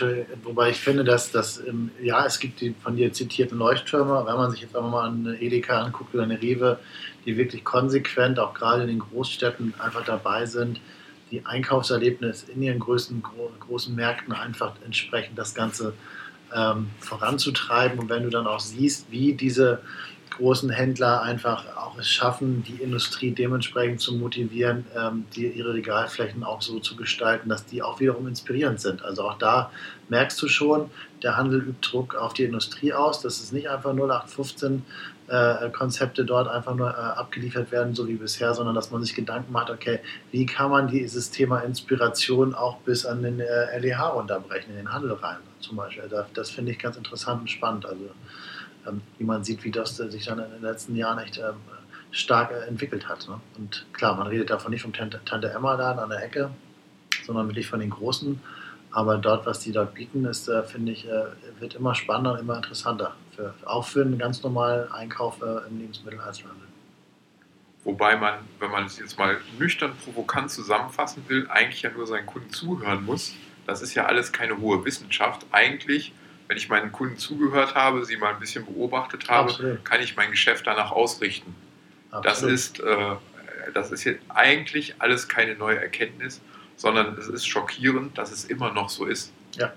wobei 0.42 0.70
ich 0.70 0.76
finde, 0.76 1.04
dass, 1.04 1.30
dass 1.30 1.62
ja, 2.02 2.24
es 2.26 2.38
gibt 2.38 2.60
die 2.60 2.74
von 2.82 2.96
dir 2.96 3.12
zitierten 3.12 3.58
Leuchttürme, 3.58 4.24
wenn 4.26 4.36
man 4.36 4.50
sich 4.50 4.60
jetzt 4.60 4.76
einfach 4.76 4.90
mal 4.90 5.08
eine 5.08 5.40
Edeka 5.40 5.80
anguckt 5.80 6.14
oder 6.14 6.24
eine 6.24 6.40
Rewe, 6.40 6.78
die 7.24 7.36
wirklich 7.36 7.64
konsequent, 7.64 8.38
auch 8.38 8.54
gerade 8.54 8.82
in 8.82 8.88
den 8.88 8.98
Großstädten, 9.00 9.74
einfach 9.78 10.04
dabei 10.04 10.46
sind, 10.46 10.80
die 11.30 11.44
Einkaufserlebnis 11.44 12.44
in 12.44 12.62
ihren 12.62 12.78
größten, 12.78 13.22
großen 13.60 13.94
Märkten 13.94 14.32
einfach 14.32 14.74
entsprechend 14.84 15.36
das 15.38 15.54
Ganze 15.54 15.94
ähm, 16.54 16.90
voranzutreiben. 17.00 17.98
Und 17.98 18.08
wenn 18.08 18.22
du 18.22 18.30
dann 18.30 18.46
auch 18.46 18.60
siehst, 18.60 19.10
wie 19.10 19.32
diese 19.32 19.80
großen 20.30 20.70
Händler 20.70 21.22
einfach 21.22 21.76
auch 21.76 21.98
es 21.98 22.08
schaffen, 22.08 22.62
die 22.62 22.82
Industrie 22.82 23.30
dementsprechend 23.30 24.00
zu 24.00 24.14
motivieren, 24.14 24.84
ähm, 24.96 25.24
die, 25.34 25.46
ihre 25.46 25.74
Regalflächen 25.74 26.44
auch 26.44 26.60
so 26.60 26.78
zu 26.78 26.96
gestalten, 26.96 27.48
dass 27.48 27.64
die 27.64 27.82
auch 27.82 28.00
wiederum 28.00 28.26
inspirierend 28.26 28.80
sind. 28.80 29.02
Also 29.02 29.22
auch 29.22 29.38
da 29.38 29.70
merkst 30.08 30.40
du 30.42 30.48
schon, 30.48 30.90
der 31.22 31.36
Handel 31.36 31.60
übt 31.60 31.88
Druck 31.90 32.14
auf 32.14 32.34
die 32.34 32.44
Industrie 32.44 32.92
aus. 32.92 33.20
Das 33.22 33.40
ist 33.40 33.52
nicht 33.52 33.68
einfach 33.68 33.92
0815 33.92 34.84
äh, 35.28 35.70
Konzepte 35.70 36.24
dort 36.24 36.48
einfach 36.48 36.74
nur 36.74 36.90
äh, 36.90 36.94
abgeliefert 36.94 37.72
werden, 37.72 37.94
so 37.94 38.06
wie 38.06 38.14
bisher, 38.14 38.54
sondern 38.54 38.74
dass 38.74 38.90
man 38.90 39.02
sich 39.02 39.14
Gedanken 39.14 39.52
macht, 39.52 39.70
okay, 39.70 40.00
wie 40.30 40.46
kann 40.46 40.70
man 40.70 40.88
dieses 40.88 41.30
Thema 41.30 41.60
Inspiration 41.60 42.54
auch 42.54 42.78
bis 42.78 43.04
an 43.04 43.22
den 43.22 43.40
äh, 43.40 43.78
LEH 43.78 44.14
unterbrechen, 44.14 44.70
in 44.70 44.76
den 44.76 44.92
Handel 44.92 45.12
rein 45.14 45.38
zum 45.60 45.76
Beispiel. 45.76 46.04
Das, 46.08 46.26
das 46.34 46.50
finde 46.50 46.72
ich 46.72 46.78
ganz 46.78 46.96
interessant 46.96 47.40
und 47.40 47.50
spannend. 47.50 47.86
Also 47.86 48.10
ähm, 48.88 49.02
wie 49.18 49.24
man 49.24 49.44
sieht, 49.44 49.64
wie 49.64 49.70
das 49.70 49.96
sich 49.96 50.24
dann 50.24 50.38
in 50.38 50.50
den 50.50 50.62
letzten 50.62 50.96
Jahren 50.96 51.18
echt 51.18 51.38
ähm, 51.38 51.54
stark 52.10 52.50
äh, 52.50 52.66
entwickelt 52.66 53.08
hat. 53.08 53.28
Ne? 53.28 53.40
Und 53.58 53.86
klar, 53.92 54.16
man 54.16 54.26
redet 54.26 54.50
davon 54.50 54.70
nicht 54.70 54.82
vom 54.82 54.92
Tante, 54.92 55.20
Tante 55.24 55.50
Emma 55.50 55.76
da 55.76 55.92
an 55.92 56.10
der 56.10 56.22
Ecke, 56.22 56.50
sondern 57.24 57.48
wirklich 57.48 57.66
von 57.66 57.80
den 57.80 57.90
Großen. 57.90 58.40
Aber 58.90 59.18
dort, 59.18 59.44
was 59.44 59.60
die 59.60 59.72
dort 59.72 59.94
bieten, 59.94 60.24
ist, 60.24 60.48
äh, 60.48 60.62
finde 60.62 60.92
ich, 60.92 61.06
äh, 61.06 61.24
wird 61.60 61.74
immer 61.74 61.94
spannender 61.94 62.32
und 62.32 62.40
immer 62.40 62.56
interessanter. 62.56 63.14
Für, 63.34 63.54
auch 63.64 63.84
für 63.86 64.02
einen 64.02 64.18
ganz 64.18 64.42
normalen 64.42 64.90
Einkauf 64.90 65.42
im 65.42 65.78
Lebensmitteleinzelhandel. 65.78 66.66
Wobei 67.84 68.16
man, 68.16 68.38
wenn 68.58 68.70
man 68.70 68.86
es 68.86 68.98
jetzt 68.98 69.18
mal 69.18 69.36
nüchtern 69.58 69.92
provokant 70.02 70.50
zusammenfassen 70.50 71.22
will, 71.28 71.46
eigentlich 71.50 71.82
ja 71.82 71.90
nur 71.90 72.06
seinen 72.06 72.26
Kunden 72.26 72.50
zuhören 72.50 73.04
muss. 73.04 73.34
Das 73.66 73.82
ist 73.82 73.94
ja 73.94 74.06
alles 74.06 74.32
keine 74.32 74.58
hohe 74.58 74.84
Wissenschaft. 74.84 75.46
Eigentlich 75.52 76.12
wenn 76.48 76.56
ich 76.56 76.68
meinen 76.68 76.92
Kunden 76.92 77.16
zugehört 77.16 77.74
habe, 77.74 78.04
sie 78.04 78.16
mal 78.16 78.34
ein 78.34 78.40
bisschen 78.40 78.64
beobachtet 78.64 79.28
habe, 79.28 79.50
Absolut. 79.50 79.84
kann 79.84 80.00
ich 80.00 80.16
mein 80.16 80.30
Geschäft 80.30 80.66
danach 80.66 80.92
ausrichten. 80.92 81.54
Das 82.22 82.42
ist, 82.42 82.80
äh, 82.80 83.16
das 83.74 83.92
ist 83.92 84.04
jetzt 84.04 84.22
eigentlich 84.28 84.94
alles 84.98 85.28
keine 85.28 85.54
neue 85.54 85.78
Erkenntnis, 85.78 86.40
sondern 86.76 87.16
es 87.18 87.28
ist 87.28 87.46
schockierend, 87.46 88.16
dass 88.16 88.32
es 88.32 88.44
immer 88.44 88.72
noch 88.72 88.88
so 88.88 89.04
ist. 89.06 89.32
Ja. 89.56 89.72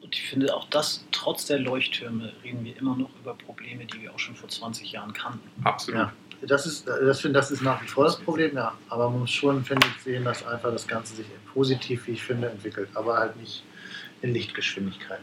Und 0.00 0.14
ich 0.14 0.28
finde 0.28 0.54
auch 0.54 0.68
das, 0.70 1.04
trotz 1.12 1.46
der 1.46 1.58
Leuchttürme, 1.58 2.32
reden 2.44 2.64
wir 2.64 2.76
immer 2.76 2.96
noch 2.96 3.10
über 3.20 3.34
Probleme, 3.34 3.84
die 3.84 4.02
wir 4.02 4.12
auch 4.12 4.18
schon 4.18 4.34
vor 4.34 4.48
20 4.48 4.92
Jahren 4.92 5.12
kannten. 5.12 5.48
Absolut. 5.64 6.00
Ja. 6.00 6.12
Das 6.42 6.66
ist, 6.66 6.86
das, 6.86 7.20
finde, 7.20 7.38
das 7.38 7.50
ist 7.50 7.60
nach 7.60 7.82
wie 7.82 7.86
vor 7.86 8.04
das 8.04 8.18
Problem, 8.18 8.56
ja. 8.56 8.72
Aber 8.88 9.10
man 9.10 9.20
muss 9.20 9.30
schon, 9.30 9.62
finde 9.62 9.86
ich, 9.86 10.02
sehen, 10.02 10.24
dass 10.24 10.46
einfach 10.46 10.72
das 10.72 10.88
Ganze 10.88 11.16
sich 11.16 11.26
positiv, 11.52 12.06
wie 12.06 12.12
ich 12.12 12.22
finde, 12.22 12.48
entwickelt. 12.48 12.88
Aber 12.94 13.18
halt 13.18 13.36
nicht 13.36 13.62
in 14.22 14.32
Lichtgeschwindigkeit. 14.32 15.20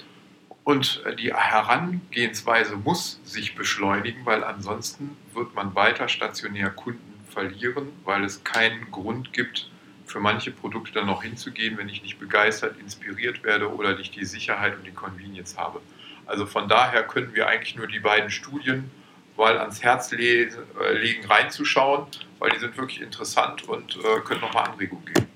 Und 0.68 1.02
die 1.18 1.34
Herangehensweise 1.34 2.76
muss 2.76 3.22
sich 3.24 3.56
beschleunigen, 3.56 4.26
weil 4.26 4.44
ansonsten 4.44 5.16
wird 5.34 5.56
man 5.56 5.76
weiter 5.76 6.10
stationär 6.10 6.72
Kunden 6.72 7.24
verlieren, 7.30 7.88
weil 8.04 8.26
es 8.26 8.44
keinen 8.44 8.92
Grund 8.92 9.32
gibt, 9.32 9.70
für 10.06 10.20
manche 10.20 10.52
Produkte 10.52 10.92
dann 10.92 11.06
noch 11.06 11.24
hinzugehen, 11.24 11.78
wenn 11.78 11.88
ich 11.88 12.04
nicht 12.04 12.20
begeistert, 12.20 12.78
inspiriert 12.82 13.46
werde 13.46 13.74
oder 13.74 13.96
nicht 13.96 14.14
die 14.18 14.26
Sicherheit 14.26 14.76
und 14.76 14.86
die 14.86 14.92
Convenience 14.92 15.58
habe. 15.58 15.80
Also 16.26 16.46
von 16.46 16.68
daher 16.68 17.04
können 17.04 17.34
wir 17.34 17.48
eigentlich 17.48 17.78
nur 17.78 17.88
die 17.88 18.02
beiden 18.02 18.30
Studien 18.30 18.92
mal 19.38 19.58
ans 19.58 19.82
Herz 19.82 20.12
äh, 20.12 20.18
legen, 20.18 21.26
reinzuschauen, 21.30 22.08
weil 22.40 22.50
die 22.52 22.60
sind 22.60 22.76
wirklich 22.76 23.00
interessant 23.00 23.64
und 23.70 23.96
äh, 23.96 24.20
können 24.26 24.42
nochmal 24.42 24.66
Anregungen 24.66 25.06
geben. 25.06 25.28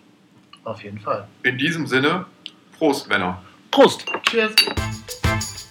Auf 0.66 0.84
jeden 0.84 1.00
Fall. 1.00 1.26
In 1.44 1.58
diesem 1.58 1.88
Sinne, 1.88 2.26
Prost, 2.78 3.08
Männer. 3.08 3.42
Prost! 3.72 4.04
Cheers! 4.28 5.71